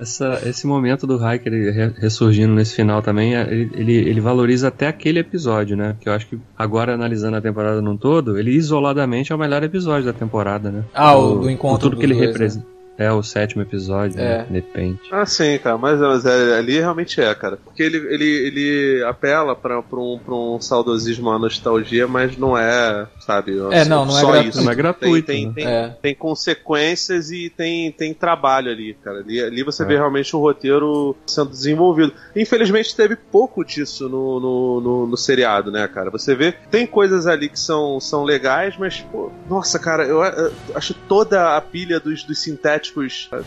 [0.00, 5.18] essa, esse momento do Hiker ressurgindo nesse final também, é, ele, ele, valoriza até aquele
[5.18, 5.94] episódio, né?
[6.00, 9.62] Que eu acho que agora, analisando a temporada num todo, ele isoladamente é o melhor
[9.62, 10.84] episódio da temporada, né?
[10.94, 11.90] Ah, o, do encontro.
[11.90, 12.66] tudo que ele representa.
[12.66, 12.77] Né?
[12.98, 14.38] É o sétimo episódio, é.
[14.38, 14.46] né?
[14.48, 15.08] De repente.
[15.12, 17.56] Ah, sim, cara, mas, mas é, ali realmente é, cara.
[17.56, 22.58] Porque ele, ele, ele apela pra, pra, um, pra um saudosismo, uma nostalgia, mas não
[22.58, 23.52] é, sabe?
[23.70, 24.48] É, não, não é gratuito.
[24.48, 24.64] Isso.
[24.64, 25.26] Não é gratuito.
[25.28, 25.52] Tem, né?
[25.54, 25.96] tem, tem, é.
[26.02, 29.20] tem, consequências e tem, tem trabalho ali, cara.
[29.20, 29.86] Ali, ali você é.
[29.86, 32.12] vê realmente o roteiro sendo desenvolvido.
[32.34, 36.10] Infelizmente teve pouco disso no, no, no, no, seriado, né, cara?
[36.10, 40.52] Você vê, tem coisas ali que são, são legais, mas, pô, nossa, cara, eu, eu
[40.74, 42.87] acho toda a pilha dos, dos sintéticos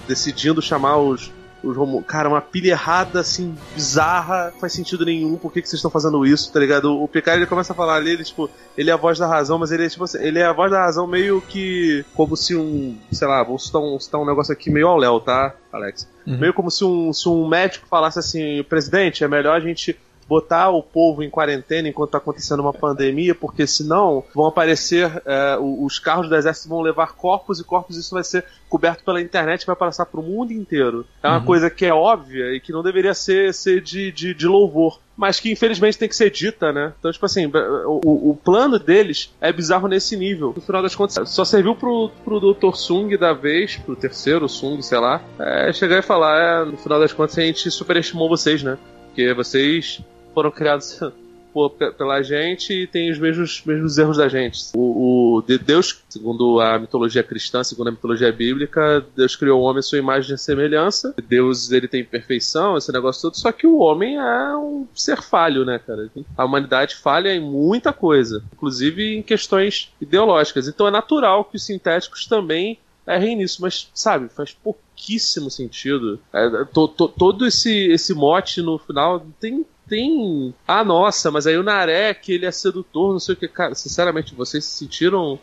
[0.08, 1.32] decidindo chamar os,
[1.63, 5.91] os Cara, uma pilha errada, assim, bizarra, faz sentido nenhum, por que, que vocês estão
[5.91, 7.01] fazendo isso, tá ligado?
[7.01, 9.60] O Picard ele começa a falar ali, ele, tipo, ele é a voz da razão,
[9.60, 12.56] mas ele é, tipo, assim, ele é a voz da razão meio que como se
[12.56, 16.08] um, sei lá, vou citar um, citar um negócio aqui meio ao Léo, tá, Alex?
[16.25, 16.38] Uhum.
[16.38, 19.97] Meio como se um, se um médico falasse assim, presidente, é melhor a gente
[20.32, 25.58] botar o povo em quarentena enquanto está acontecendo uma pandemia, porque senão vão aparecer é,
[25.60, 29.65] os carros do exército vão levar corpos e corpos isso vai ser coberto pela internet
[29.65, 31.06] vai passar para o mundo inteiro.
[31.22, 31.46] É uma uhum.
[31.46, 35.39] coisa que é óbvia e que não deveria ser, ser de, de, de louvor mas
[35.39, 36.94] que infelizmente tem que ser dita, né?
[36.98, 40.52] Então, tipo assim, o, o plano deles é bizarro nesse nível.
[40.56, 42.74] No final das contas, só serviu pro, pro Dr.
[42.74, 47.00] Sung da vez, pro terceiro Sung, sei lá, é, chegar e falar, é, no final
[47.00, 48.80] das contas a gente superestimou vocês, né?
[49.12, 50.02] Porque vocês
[50.34, 51.00] foram criados
[51.54, 54.72] por, pela gente e têm os mesmos, mesmos erros da gente.
[54.74, 59.63] O, o de Deus, segundo a mitologia cristã, segundo a mitologia bíblica, Deus criou o
[59.63, 61.13] homem à sua imagem e semelhança.
[61.28, 65.65] Deus ele tem perfeição, esse negócio todo, só que o homem é um ser falho,
[65.65, 66.10] né, cara?
[66.38, 70.67] A humanidade falha em muita coisa, inclusive em questões ideológicas.
[70.67, 76.20] Então é natural que os sintéticos também errem nisso, mas sabe, faz pouquíssimo sentido.
[76.32, 80.54] É, to, to, todo esse, esse mote no final tem tem.
[80.65, 83.47] Ah, nossa, mas aí o Narek, ele é sedutor, não sei o que.
[83.49, 85.38] Cara, sinceramente, vocês se sentiram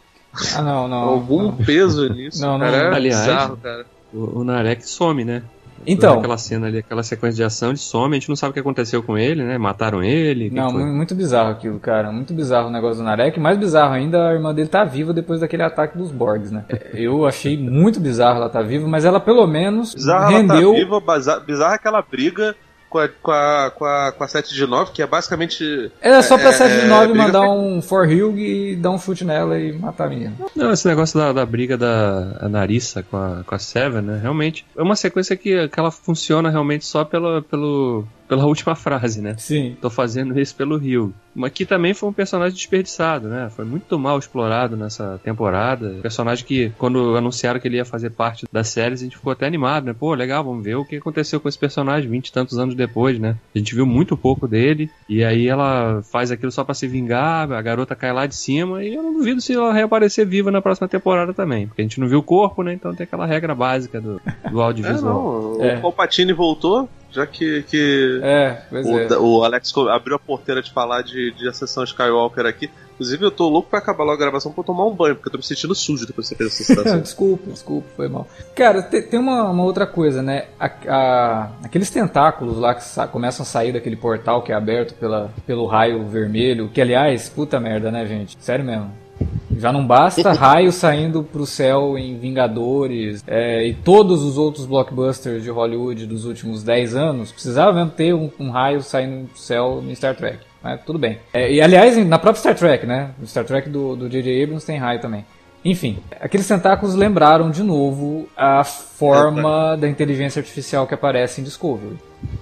[0.56, 1.52] ah, não, não, algum não.
[1.52, 2.40] peso nisso?
[2.44, 2.92] Não, cara, não.
[2.92, 3.87] É Aliás, bizarro, cara.
[4.12, 5.42] O, o Narek some, né?
[5.87, 6.18] Então.
[6.18, 8.61] Aquela cena ali, aquela sequência de ação, ele some, a gente não sabe o que
[8.61, 9.58] aconteceu com ele, né?
[9.58, 10.50] Mataram ele.
[10.50, 12.11] Não, muito bizarro aquilo, cara.
[12.11, 13.38] Muito bizarro o negócio do Narek.
[13.38, 16.64] Mais bizarro ainda, a irmã dele tá viva depois daquele ataque dos Borgs, né?
[16.92, 20.74] Eu achei muito bizarro ela tá viva, mas ela pelo menos bizarro rendeu.
[20.74, 22.56] Ela tá viva, bizarro aquela briga
[22.88, 25.92] com a, com a, com a, com a 7 de 9, que é basicamente.
[26.01, 27.55] É só pra é, 7 de 9 é, mandar briga...
[27.55, 30.35] um For Hugh e dar um chute nela e matar a menina.
[30.55, 34.18] Não, esse negócio da, da briga da Narissa com a, com a Seven, né?
[34.20, 34.64] Realmente.
[34.77, 39.35] É uma sequência que, que ela funciona realmente só pelo, pelo, pela última frase, né?
[39.38, 39.77] Sim.
[39.81, 41.14] Tô fazendo isso pelo Rio.
[41.35, 43.49] Mas que também foi um personagem desperdiçado, né?
[43.55, 45.99] Foi muito mal explorado nessa temporada.
[46.03, 49.47] Personagem que, quando anunciaram que ele ia fazer parte da série, a gente ficou até
[49.47, 49.95] animado, né?
[49.99, 53.19] Pô, legal, vamos ver o que aconteceu com esse personagem 20 e tantos anos depois,
[53.19, 53.37] né?
[53.55, 57.51] A gente viu muito pouco dele, e aí ela faz aquilo só para se vingar,
[57.53, 60.61] a garota cai lá de cima, e eu não duvido se ela reaparecer viva na
[60.61, 61.69] próxima temporada também.
[61.69, 62.75] Porque a gente não viu o corpo, né?
[62.75, 64.99] Então tem aquela regra básica do, do audiovisual.
[64.99, 65.79] É, não, é.
[65.79, 69.18] O Palpatine voltou, já que, que é, o, é.
[69.18, 72.71] o, Alex abriu a porteira de falar de, de Ascensão Skywalker aqui.
[72.94, 75.33] Inclusive, eu tô louco pra acabar logo a gravação pra tomar um banho, porque eu
[75.33, 76.99] tô me sentindo sujo depois de você fez essa citação.
[77.01, 78.27] desculpa, desculpa, foi mal.
[78.57, 80.47] Cara, tem, tem uma, uma, outra coisa, né?
[80.59, 85.33] A, a, aqueles tentáculos lá que começam a sair daquele portal que é aberto pela,
[85.47, 88.37] pelo raio vermelho, que aliás, puta merda, né, gente?
[88.40, 89.08] Sério mesmo.
[89.57, 95.42] Já não basta raio saindo pro céu em Vingadores é, e todos os outros blockbusters
[95.42, 99.83] de Hollywood dos últimos 10 anos, precisava mesmo ter um, um raio saindo pro céu
[99.83, 100.38] no Star Trek.
[100.62, 101.18] Mas tudo bem.
[101.33, 103.11] É, e aliás, na própria Star Trek, né?
[103.18, 104.42] No Star Trek do J.J.
[104.42, 105.24] Abrams tem raio também.
[105.68, 111.98] Enfim, aqueles tentáculos lembraram de novo a forma da inteligência artificial que aparece em Discovery.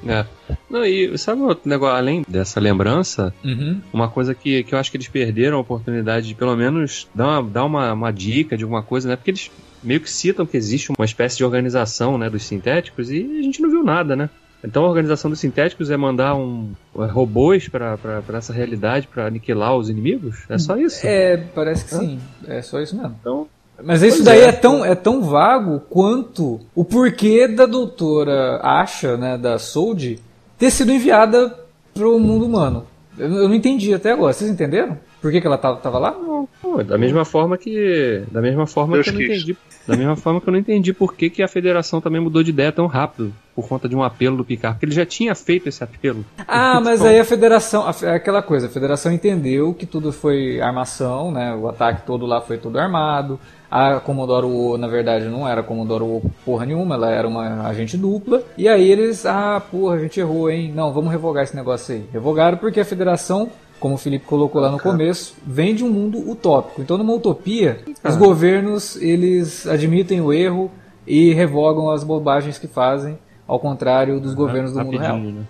[0.06, 0.24] É.
[0.70, 3.80] Não, e sabe outro negócio, além dessa lembrança, uhum.
[3.92, 7.40] uma coisa que, que eu acho que eles perderam a oportunidade de pelo menos dar
[7.40, 9.16] uma, dar uma, uma dica de alguma coisa, né?
[9.16, 9.50] Porque eles
[9.82, 13.60] meio que citam que existe uma espécie de organização né, dos sintéticos e a gente
[13.60, 14.30] não viu nada, né?
[14.66, 17.96] Então a organização dos sintéticos é mandar um é, robôs para
[18.35, 20.44] essa realidade para aniquilar os inimigos?
[20.48, 21.07] É só isso?
[21.07, 22.18] É, parece que sim.
[22.48, 23.16] É só isso mesmo.
[23.20, 23.46] Então,
[23.83, 24.46] mas isso daí é.
[24.46, 24.52] é.
[24.52, 30.18] tão, é tão vago quanto o porquê da doutora Asha, né, da Sold,
[30.59, 31.55] ter sido enviada
[31.94, 32.87] pro mundo humano.
[33.18, 34.33] Eu, eu não entendi até agora.
[34.33, 34.98] Vocês entenderam?
[35.20, 36.12] Por que, que ela tava, tava lá?
[36.12, 38.22] Não, pô, da mesma forma que.
[38.31, 39.57] Da mesma forma Deus que eu não entendi.
[39.87, 42.50] Da mesma forma que eu não entendi por que, que a federação também mudou de
[42.50, 43.33] ideia tão rápido.
[43.55, 44.74] Por conta de um apelo do Picard.
[44.74, 46.24] Porque ele já tinha feito esse apelo.
[46.46, 47.87] Ah, mas aí a federação.
[48.02, 51.55] É aquela coisa, a federação entendeu que tudo foi armação, né?
[51.55, 53.40] O ataque todo lá foi todo armado.
[53.70, 57.96] A Commodore O, na verdade, não era Commodore O porra nenhuma, ela era uma agente
[57.96, 58.42] dupla.
[58.57, 60.72] E aí eles, ah, porra, a gente errou, hein?
[60.74, 62.05] Não, vamos revogar esse negócio aí.
[62.12, 66.18] Revogaram porque a federação como o Felipe colocou lá no começo, vem de um mundo
[66.30, 66.80] utópico.
[66.80, 70.70] Então, numa utopia, os governos eles admitem o erro
[71.06, 75.18] e revogam as bobagens que fazem, ao contrário dos governos do mundo real.
[75.18, 75.44] Né?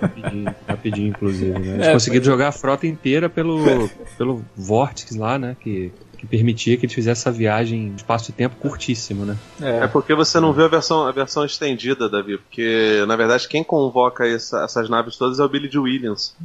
[0.00, 1.58] rapidinho, rapidinho, inclusive.
[1.58, 1.74] Né?
[1.74, 5.56] Eles é, conseguiram jogar a frota inteira pelo, pelo vórtice lá, né?
[5.60, 9.36] Que que permitia que eles fizessem essa viagem espaço de tempo curtíssimo, né?
[9.60, 9.78] É.
[9.78, 13.64] é, porque você não viu a versão, a versão estendida, Davi, porque na verdade quem
[13.64, 16.36] convoca essa, essas naves todas é o Billy de Williams.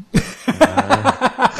[0.47, 1.51] Ah.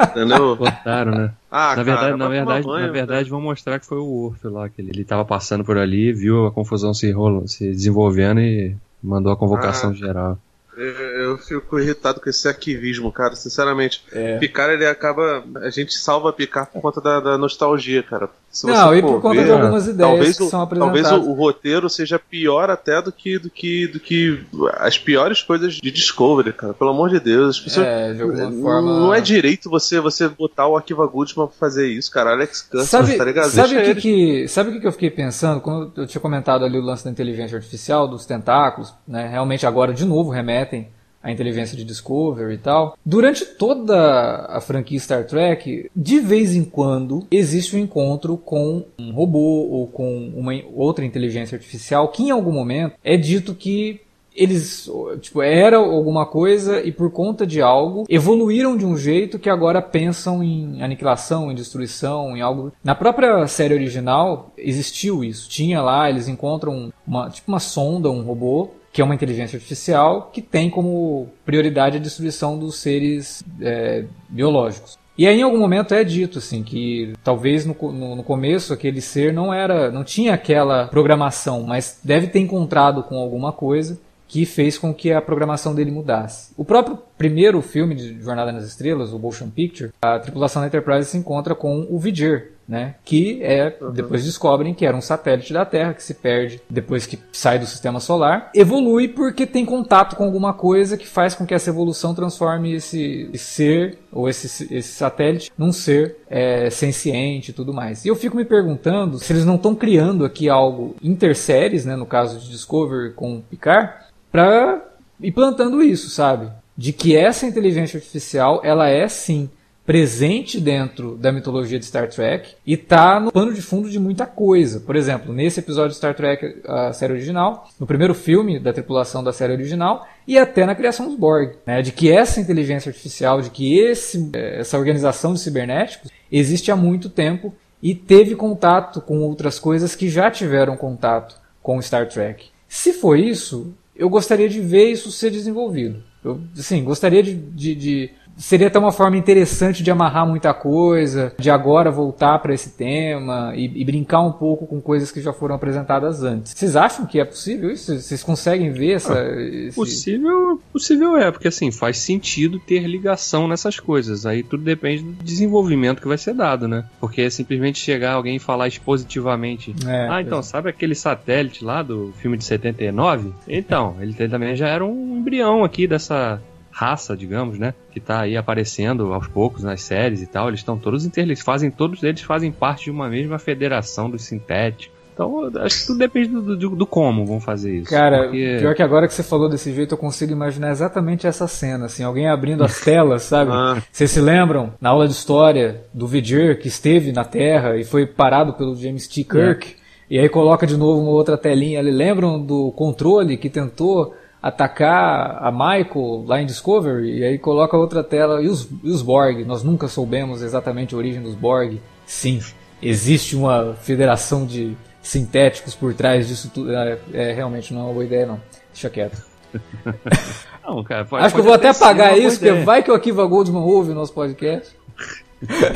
[0.12, 0.56] Entendeu?
[0.56, 1.32] Botaram, né?
[1.50, 4.48] Ah, na verdade, cara, na verdade, banho, na verdade, vão mostrar que foi o Worf
[4.48, 8.40] lá, que ele, ele tava passando por ali, viu a confusão se, rolo, se desenvolvendo
[8.40, 9.92] e mandou a convocação ah.
[9.94, 10.38] geral.
[10.80, 13.36] Eu fico irritado com esse arquivismo, cara.
[13.36, 14.38] Sinceramente, é.
[14.38, 15.44] Picard ele acaba.
[15.56, 18.30] A gente salva Picard por conta da, da nostalgia, cara.
[18.50, 21.02] Se não, e por conta ver, de algumas ideias talvez que o, são apresentadas.
[21.02, 25.40] Talvez o, o, roteiro seja pior até do que, do que do que as piores
[25.40, 26.74] coisas de Discovery, cara.
[26.74, 27.56] Pelo amor de Deus.
[27.56, 28.98] As pessoas, é, de alguma forma.
[28.98, 32.32] Não é direito você você botar o Akiva Goodman pra fazer isso, cara.
[32.32, 33.50] Alex Custer, sabe, tá ligado?
[33.50, 35.60] Sabe o que, que, sabe o que eu fiquei pensando?
[35.60, 39.28] Quando eu tinha comentado ali o lance da inteligência artificial, dos tentáculos, né?
[39.28, 40.88] Realmente agora de novo remetem
[41.22, 42.96] a inteligência de Discovery e tal.
[43.04, 49.12] Durante toda a franquia Star Trek, de vez em quando existe um encontro com um
[49.12, 54.00] robô ou com uma outra inteligência artificial que em algum momento é dito que
[54.34, 54.88] eles,
[55.20, 59.82] tipo, era alguma coisa e por conta de algo evoluíram de um jeito que agora
[59.82, 62.72] pensam em aniquilação, em destruição, em algo.
[62.82, 65.48] Na própria série original existiu isso.
[65.48, 70.30] Tinha lá, eles encontram uma, tipo uma sonda, um robô que é uma inteligência artificial
[70.32, 74.98] que tem como prioridade a destruição dos seres é, biológicos.
[75.16, 79.00] E aí em algum momento é dito assim que talvez no, no, no, começo aquele
[79.00, 84.46] ser não era, não tinha aquela programação, mas deve ter encontrado com alguma coisa que
[84.46, 86.52] fez com que a programação dele mudasse.
[86.56, 91.10] O próprio primeiro filme de Jornada nas Estrelas, o Motion Picture, a tripulação da Enterprise
[91.10, 92.94] se encontra com o Viger, né?
[93.04, 93.90] Que é uhum.
[93.90, 97.66] depois descobrem que era um satélite da Terra que se perde depois que sai do
[97.66, 102.14] sistema solar, evolui porque tem contato com alguma coisa que faz com que essa evolução
[102.14, 108.04] transforme esse, ser ou esse, esse satélite num ser é, senciente e tudo mais.
[108.04, 111.96] E eu fico me perguntando se eles não estão criando aqui algo interséries, né?
[111.96, 113.94] No caso de Discovery com Picard
[114.30, 114.80] para
[115.20, 116.48] ir plantando isso, sabe?
[116.76, 119.50] De que essa inteligência artificial, ela é sim
[119.84, 124.26] presente dentro da mitologia de Star Trek e tá no pano de fundo de muita
[124.26, 124.80] coisa.
[124.80, 129.24] Por exemplo, nesse episódio de Star Trek, a série original, no primeiro filme da tripulação
[129.24, 133.40] da série original e até na criação dos Borg, né, de que essa inteligência artificial,
[133.40, 139.00] de que esse, eh, essa organização de cibernéticos existe há muito tempo e teve contato
[139.00, 142.46] com outras coisas que já tiveram contato com Star Trek.
[142.68, 146.02] Se for isso, eu gostaria de ver isso ser desenvolvido.
[146.24, 151.32] Eu, assim, gostaria de, de, de seria até uma forma interessante de amarrar muita coisa,
[151.38, 155.32] de agora voltar para esse tema e, e, brincar um pouco com coisas que já
[155.32, 156.52] foram apresentadas antes.
[156.56, 157.94] Vocês acham que é possível isso?
[158.00, 159.14] Vocês conseguem ver essa.
[159.14, 159.76] Ah, esse...
[159.76, 164.24] Possível, possível é, porque assim, faz sentido ter ligação nessas coisas.
[164.24, 166.84] Aí tudo depende do desenvolvimento que vai ser dado, né?
[166.98, 169.74] Porque é simplesmente chegar alguém e falar expositivamente.
[169.86, 170.42] É, ah, então, é.
[170.42, 173.32] sabe aquele satélite lá do filme de 79?
[173.46, 177.74] Então, ele também já era um embrião aqui dessa raça, digamos, né?
[177.90, 180.48] Que tá aí aparecendo aos poucos nas séries e tal.
[180.48, 185.00] Eles estão todos interligados, fazem todos eles fazem parte de uma mesma federação dos sintéticos.
[185.20, 187.90] Então, acho que tudo depende do, do, do como vão fazer isso.
[187.90, 188.56] Cara, porque...
[188.58, 192.02] pior que agora que você falou desse jeito, eu consigo imaginar exatamente essa cena, assim,
[192.02, 193.50] alguém abrindo as telas, sabe?
[193.52, 193.82] Ah.
[193.92, 198.06] Vocês se lembram, na aula de história, do Vidir, que esteve na Terra e foi
[198.06, 199.24] parado pelo James T.
[199.24, 200.14] Kirk, é.
[200.14, 201.90] e aí coloca de novo uma outra telinha ali.
[201.90, 208.02] Lembram do controle que tentou atacar a Michael lá em Discovery e aí coloca outra
[208.02, 209.44] tela e os, e os Borg.
[209.44, 211.78] Nós nunca soubemos exatamente a origem dos Borg.
[212.06, 212.40] Sim,
[212.82, 216.74] existe uma federação de sintéticos por trás disso tudo.
[216.74, 218.40] É, é realmente não é uma boa ideia, não.
[218.72, 219.22] Deixa quieto.
[220.62, 223.26] Não, cara, pode, Acho que eu vou até apagar isso, porque vai que o Akiva
[223.26, 224.72] Goldman ouve o nosso podcast.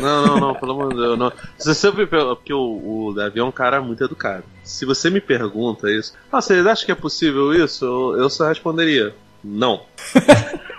[0.01, 1.19] Não, não, não, pelo amor de Deus.
[1.19, 1.33] Não.
[1.59, 4.45] Você sempre porque o, o Davi é um cara muito educado.
[4.63, 7.85] Se você me pergunta isso, ah, vocês acham que é possível isso?
[7.85, 9.83] Eu, eu só responderia, não.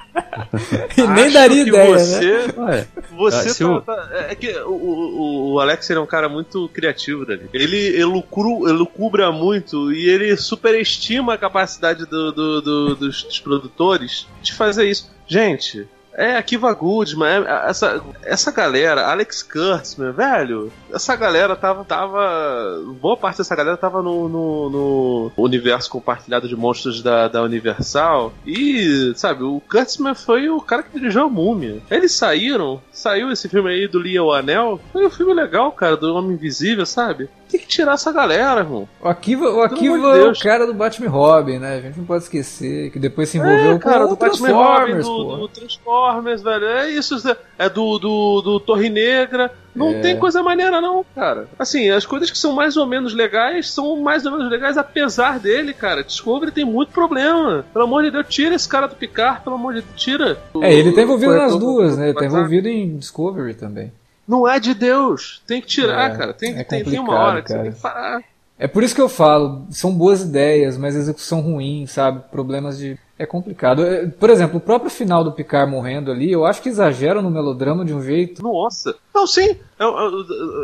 [0.98, 1.98] e nem daria ideia, né?
[1.98, 2.88] você, né?
[3.12, 7.50] Você tá, tá, é que o, o, o, Alex é um cara muito criativo, Davi.
[7.54, 14.28] Ele elucru, elucubra muito e ele superestima a capacidade do, do, do, dos, dos produtores
[14.41, 15.12] de fazer isso.
[15.28, 22.82] Gente, é, Akiva Goodman, é, essa, essa galera, Alex Kurtzman, velho, essa galera tava, tava.
[23.01, 28.34] Boa parte dessa galera tava no, no, no universo compartilhado de monstros da, da Universal.
[28.45, 31.82] E, sabe, o Kurtzman foi o cara que dirigiu a múmia.
[31.91, 34.80] Eles saíram, saiu esse filme aí do Lia o Anel.
[34.91, 37.30] Foi um filme legal, cara, do Homem Invisível, sabe?
[37.56, 38.86] Tem que tirar essa galera, irmão.
[39.02, 41.78] O Akiva, o Akiva é o cara do Batman Robin, né?
[41.78, 44.98] A gente não pode esquecer que depois se envolveu é, cara, com do Batman Robin,
[45.00, 46.65] do, do, Transformers, velho.
[46.65, 47.15] É isso,
[47.58, 49.50] é do, do, do Torre Negra.
[49.74, 50.02] Não é.
[50.02, 51.48] tem coisa maneira, não, cara.
[51.58, 55.39] Assim, as coisas que são mais ou menos legais são mais ou menos legais apesar
[55.39, 56.04] dele, cara.
[56.04, 57.65] Discovery tem muito problema.
[57.72, 60.38] Pelo amor de Deus, tira esse cara do Picard, pelo amor de Deus, tira.
[60.62, 62.10] É, ele tá envolvido nas duas, né?
[62.10, 63.94] Ele tá envolvido em Discovery também.
[64.28, 65.42] Não é de Deus.
[65.46, 66.34] Tem que tirar, é, cara.
[66.34, 67.60] Tem, é tem, tem uma hora que cara.
[67.60, 68.24] você tem que parar.
[68.58, 72.24] É por isso que eu falo, são boas ideias, mas execução ruim, sabe?
[72.32, 72.98] Problemas de.
[73.18, 73.82] É complicado.
[74.20, 77.86] Por exemplo, o próprio final do Picard morrendo ali, eu acho que exageram no melodrama
[77.86, 78.44] de um jeito.
[78.44, 78.94] Nossa!
[79.14, 79.58] Não, sim!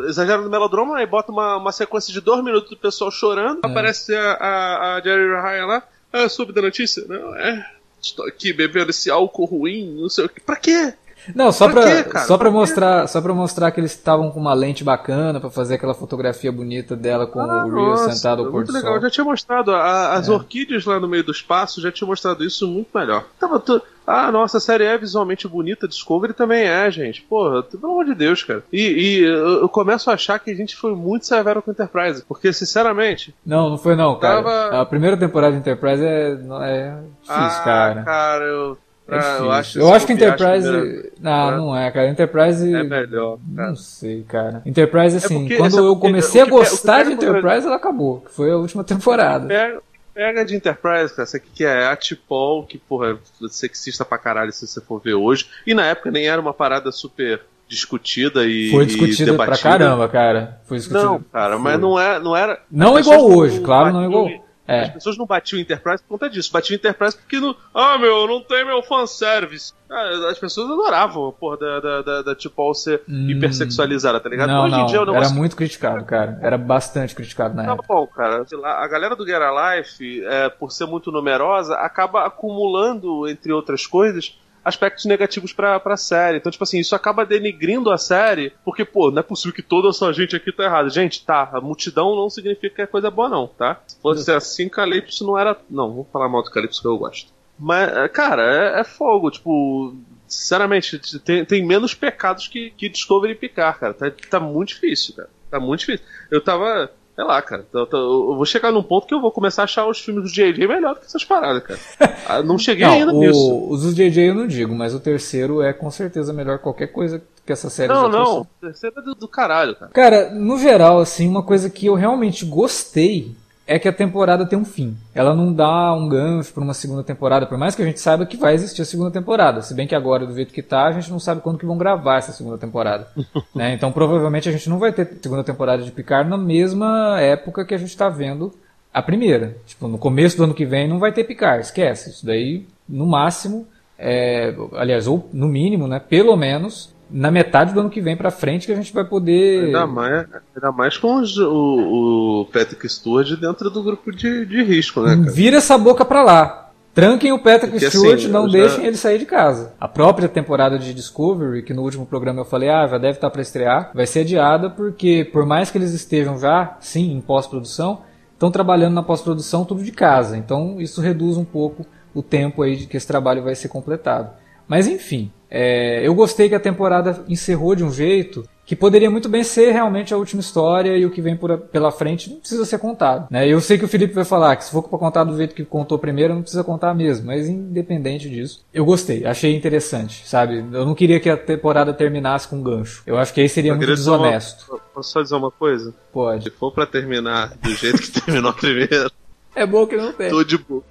[0.08, 3.60] Exageram no melodrama e bota uma, uma sequência de dois minutos do pessoal chorando.
[3.64, 3.68] É.
[3.68, 5.84] Aparece a, a, a Jerry Ryan lá.
[6.12, 7.06] Ah, soube da notícia?
[7.08, 7.66] Não, é.
[8.02, 10.42] Estou aqui bebendo esse álcool ruim, não sei o que.
[10.42, 10.94] Pra quê?
[11.36, 14.84] Não, só quê, só pra mostrar, só para mostrar que eles estavam com uma lente
[14.84, 18.74] bacana para fazer aquela fotografia bonita dela com ah, o Rio sentado ao pôr do
[18.74, 18.94] legal.
[18.94, 19.02] sol.
[19.02, 20.32] Já tinha mostrado a, as é.
[20.32, 23.26] orquídeas lá no meio do espaço, já tinha mostrado isso muito melhor.
[23.40, 23.82] Tava tu...
[24.06, 27.22] Ah, nossa, a série é visualmente bonita, Discovery também é, gente.
[27.22, 28.64] Porra, pelo amor de Deus, cara.
[28.74, 32.52] E, e eu começo a achar que a gente foi muito severo com Enterprise, porque,
[32.52, 33.34] sinceramente...
[33.46, 34.44] Não, não foi não, cara.
[34.44, 34.82] Tava...
[34.82, 38.04] A primeira temporada de Enterprise é, é difícil, ah, cara.
[38.04, 38.78] cara, eu
[39.12, 40.68] é ah, eu acho, eu acho que Enterprise.
[40.68, 41.12] Primeiro...
[41.24, 42.08] Ah, não é, cara.
[42.08, 42.74] Enterprise.
[42.74, 43.38] É melhor.
[43.56, 43.68] Cara.
[43.68, 44.62] Não sei, cara.
[44.66, 45.82] Enterprise, é assim, é quando essa...
[45.82, 48.22] eu comecei a gostar de Enterprise, ela acabou.
[48.22, 49.48] Que foi a última temporada.
[49.48, 49.82] Pega,
[50.14, 51.24] pega de Enterprise, cara.
[51.24, 55.02] Essa aqui que é a Tipol, que, porra, é sexista pra caralho se você for
[55.02, 55.48] ver hoje.
[55.68, 60.62] E na época nem era uma parada super discutida e foi discutida pra caramba, cara.
[60.66, 61.06] Foi discutida.
[61.06, 62.62] Não, cara, mas não, é, não era.
[62.70, 64.30] Não igual hoje, claro, não igual.
[64.72, 64.82] É.
[64.84, 66.52] As pessoas não batiam Enterprise por conta disso.
[66.52, 67.56] Batiam Enterprise porque não.
[67.74, 69.74] Ah, meu, não tem meu fanservice.
[69.90, 74.30] Ah, as pessoas adoravam a porra da, da, da, da tipo ser hum, hipersexualizada, tá
[74.30, 74.50] ligado?
[74.50, 75.30] Não, Hoje não, em dia é um negócio...
[75.32, 76.40] Era muito criticado, cara.
[76.42, 77.88] Era bastante criticado na tá época.
[77.88, 78.46] bom, cara.
[78.64, 84.40] A galera do Get Life, é, por ser muito numerosa, acaba acumulando, entre outras coisas,
[84.64, 86.38] aspectos negativos pra, pra série.
[86.38, 89.90] Então, tipo assim, isso acaba denigrindo a série, porque, pô, não é possível que toda
[89.90, 90.90] essa gente aqui tá errada.
[90.90, 93.82] Gente, tá, a multidão não significa que é coisa boa, não, tá?
[93.88, 95.58] Se fosse assim, Calypso não era.
[95.70, 97.32] Não, vou falar mal do Calypso que eu gosto.
[97.60, 99.96] Mas, cara, é, é fogo, tipo
[100.32, 103.94] Sinceramente, tem, tem menos pecados que, que Discovery e Picard, cara.
[103.94, 105.30] Tá, tá muito difícil, cara.
[105.50, 106.06] Tá muito difícil.
[106.32, 106.90] Eu tava.
[107.22, 107.64] Sei lá, cara.
[107.72, 110.30] Eu, eu, vou chegar num ponto que eu vou começar a achar os filmes do
[110.32, 111.80] JJ melhor do que essas paradas, cara.
[112.28, 113.68] Ah, não cheguei não, ainda o, nisso.
[113.70, 117.22] Os do JJ eu não digo, mas o terceiro é com certeza melhor qualquer coisa
[117.46, 118.42] que essa série Não, não.
[118.42, 119.92] O terceiro é do, do caralho, cara.
[119.92, 123.36] Cara, no geral, assim, uma coisa que eu realmente gostei
[123.72, 124.98] é que a temporada tem um fim.
[125.16, 128.26] Ela não dá um gancho para uma segunda temporada, por mais que a gente saiba
[128.26, 129.62] que vai existir a segunda temporada.
[129.62, 131.78] Se bem que agora, do jeito que tá, a gente não sabe quando que vão
[131.78, 133.08] gravar essa segunda temporada.
[133.56, 133.74] né?
[133.74, 137.74] Então provavelmente a gente não vai ter segunda temporada de Picard na mesma época que
[137.74, 138.54] a gente está vendo
[138.94, 139.56] a primeira.
[139.66, 142.10] Tipo, no começo do ano que vem não vai ter Picard, esquece.
[142.10, 143.66] Isso daí, no máximo,
[143.98, 148.32] é, aliás, ou no mínimo, né, pelo menos, na metade do ano que vem pra
[148.32, 149.66] frente que a gente vai poder.
[149.66, 154.64] Ainda mais, ainda mais com os, o, o Patrick Stewart dentro do grupo de, de
[154.64, 155.16] risco, né?
[155.18, 155.32] Cara?
[155.32, 156.72] Vira essa boca pra lá.
[156.94, 158.60] Tranquem o Patrick Porque, Stewart, assim, não já...
[158.60, 159.74] deixem ele sair de casa.
[159.80, 163.30] A própria temporada de Discovery, que no último programa eu falei, ah, já deve estar
[163.30, 168.02] para estrear, vai ser adiada porque, por mais que eles estejam já, sim, em pós-produção,
[168.34, 170.36] estão trabalhando na pós-produção tudo de casa.
[170.36, 174.32] Então isso reduz um pouco o tempo aí de que esse trabalho vai ser completado.
[174.72, 179.28] Mas enfim, é, eu gostei que a temporada encerrou de um jeito que poderia muito
[179.28, 182.64] bem ser realmente a última história e o que vem por, pela frente não precisa
[182.64, 183.28] ser contado.
[183.30, 183.50] Né?
[183.50, 185.66] Eu sei que o Felipe vai falar que se for para contar do jeito que
[185.66, 190.60] contou primeiro, não precisa contar mesmo, mas independente disso, eu gostei, achei interessante, sabe?
[190.72, 193.04] Eu não queria que a temporada terminasse com um gancho.
[193.06, 194.72] Eu acho que aí seria eu muito desonesto.
[194.72, 195.94] Uma, posso só dizer uma coisa?
[196.14, 196.46] Pode.
[196.46, 199.12] Se for para terminar do jeito que terminou primeiro.
[199.54, 200.30] É bom que não tem.
[200.30, 200.82] Tô de boa.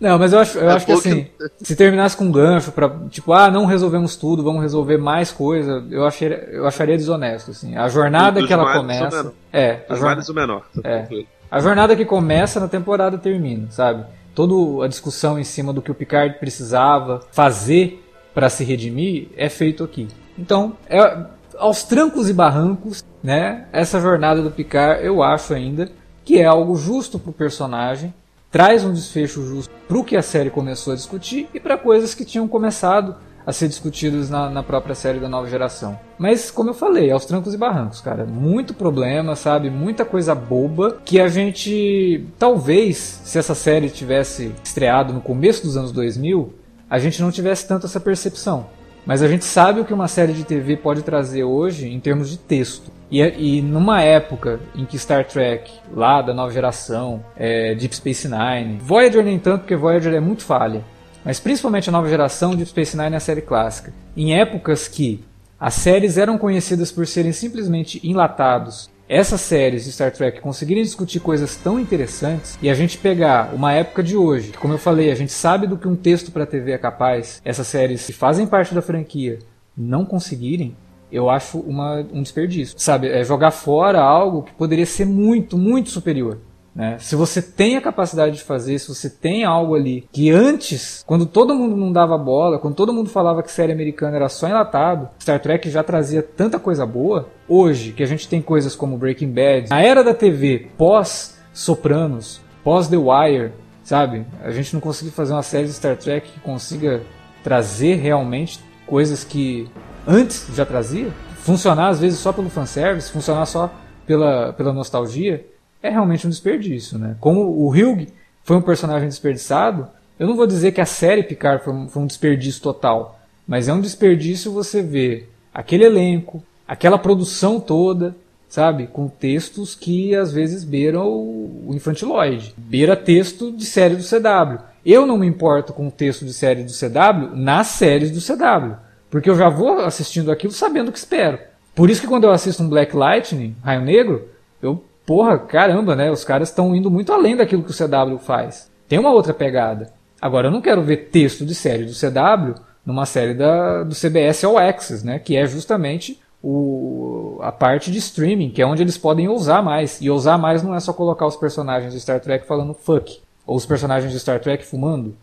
[0.00, 1.26] Não, mas eu acho, eu é acho que assim,
[1.60, 5.84] se terminasse com um gancho pra, tipo, ah, não resolvemos tudo, vamos resolver mais coisa,
[5.90, 7.76] eu, achei, eu acharia desonesto, assim.
[7.76, 9.32] A jornada que ela começa.
[9.52, 10.62] É, a jornada, o menor.
[10.82, 11.08] Tá é.
[11.50, 14.04] A jornada que começa na temporada termina, sabe?
[14.34, 18.02] Toda a discussão em cima do que o Picard precisava fazer
[18.34, 20.08] para se redimir é feito aqui.
[20.38, 21.26] Então, é,
[21.58, 23.66] aos trancos e barrancos, né?
[23.72, 25.90] Essa jornada do Picard, eu acho ainda
[26.24, 28.14] que é algo justo pro personagem
[28.52, 32.14] traz um desfecho justo para o que a série começou a discutir e para coisas
[32.14, 35.98] que tinham começado a ser discutidas na, na, própria série da nova geração.
[36.16, 38.24] Mas, como eu falei, aos trancos e barrancos, cara.
[38.24, 39.68] Muito problema, sabe?
[39.68, 42.24] Muita coisa boba que a gente.
[42.38, 46.54] Talvez, se essa série tivesse estreado no começo dos anos 2000,
[46.88, 48.66] a gente não tivesse tanto essa percepção.
[49.04, 52.30] Mas a gente sabe o que uma série de TV pode trazer hoje em termos
[52.30, 52.92] de texto.
[53.12, 58.26] E, e numa época em que Star Trek, lá da nova geração, é, Deep Space
[58.26, 60.82] Nine, Voyager nem tanto, porque Voyager é muito falha,
[61.22, 63.92] mas principalmente a nova geração, Deep Space Nine é a série clássica.
[64.16, 65.22] Em épocas que
[65.60, 71.20] as séries eram conhecidas por serem simplesmente enlatados essas séries de Star Trek conseguirem discutir
[71.20, 75.10] coisas tão interessantes e a gente pegar uma época de hoje, que, como eu falei,
[75.10, 78.46] a gente sabe do que um texto para TV é capaz, essas séries que fazem
[78.46, 79.38] parte da franquia
[79.76, 80.74] não conseguirem,
[81.12, 82.74] eu acho uma, um desperdício.
[82.78, 86.38] Sabe, é jogar fora algo que poderia ser muito, muito superior.
[86.74, 86.96] Né?
[86.98, 91.26] Se você tem a capacidade de fazer, se você tem algo ali que antes, quando
[91.26, 95.10] todo mundo não dava bola, quando todo mundo falava que série americana era só enlatado,
[95.20, 97.28] Star Trek já trazia tanta coisa boa.
[97.46, 102.40] Hoje, que a gente tem coisas como Breaking Bad, na era da TV pós Sopranos,
[102.64, 103.52] pós The Wire,
[103.84, 104.24] sabe?
[104.42, 107.02] A gente não conseguiu fazer uma série de Star Trek que consiga
[107.44, 109.68] trazer realmente coisas que
[110.06, 113.72] antes já trazia, funcionar às vezes só pelo fanservice, funcionar só
[114.06, 115.44] pela, pela nostalgia,
[115.82, 116.98] é realmente um desperdício.
[116.98, 117.16] Né?
[117.20, 118.06] Como o Hugh
[118.44, 119.88] foi um personagem desperdiçado,
[120.18, 123.68] eu não vou dizer que a série Picard foi um, foi um desperdício total, mas
[123.68, 128.14] é um desperdício você ver aquele elenco, aquela produção toda,
[128.48, 128.86] sabe?
[128.86, 132.54] Com textos que às vezes beiram o infantiloide.
[132.56, 134.62] Beira texto de série do CW.
[134.84, 138.76] Eu não me importo com o texto de série do CW nas séries do CW.
[139.12, 141.38] Porque eu já vou assistindo aquilo sabendo o que espero.
[141.74, 144.26] Por isso que quando eu assisto um Black Lightning, Raio Negro,
[144.62, 146.10] eu, porra, caramba, né?
[146.10, 148.70] Os caras estão indo muito além daquilo que o CW faz.
[148.88, 149.92] Tem uma outra pegada.
[150.18, 152.54] Agora, eu não quero ver texto de série do CW
[152.86, 155.18] numa série da, do CBS All Access, né?
[155.18, 160.00] Que é justamente o, a parte de streaming, que é onde eles podem ousar mais.
[160.00, 163.56] E ousar mais não é só colocar os personagens de Star Trek falando fuck, ou
[163.56, 165.14] os personagens de Star Trek fumando,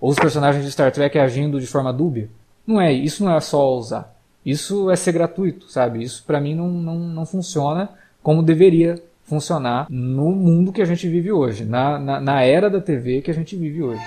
[0.00, 2.30] ou os personagens de Star Trek agindo de forma dúbia.
[2.68, 4.14] Não é, isso não é só usar.
[4.44, 6.02] Isso é ser gratuito, sabe?
[6.02, 7.88] Isso para mim não, não, não funciona
[8.22, 12.78] como deveria funcionar no mundo que a gente vive hoje, na, na, na era da
[12.80, 14.02] TV que a gente vive hoje.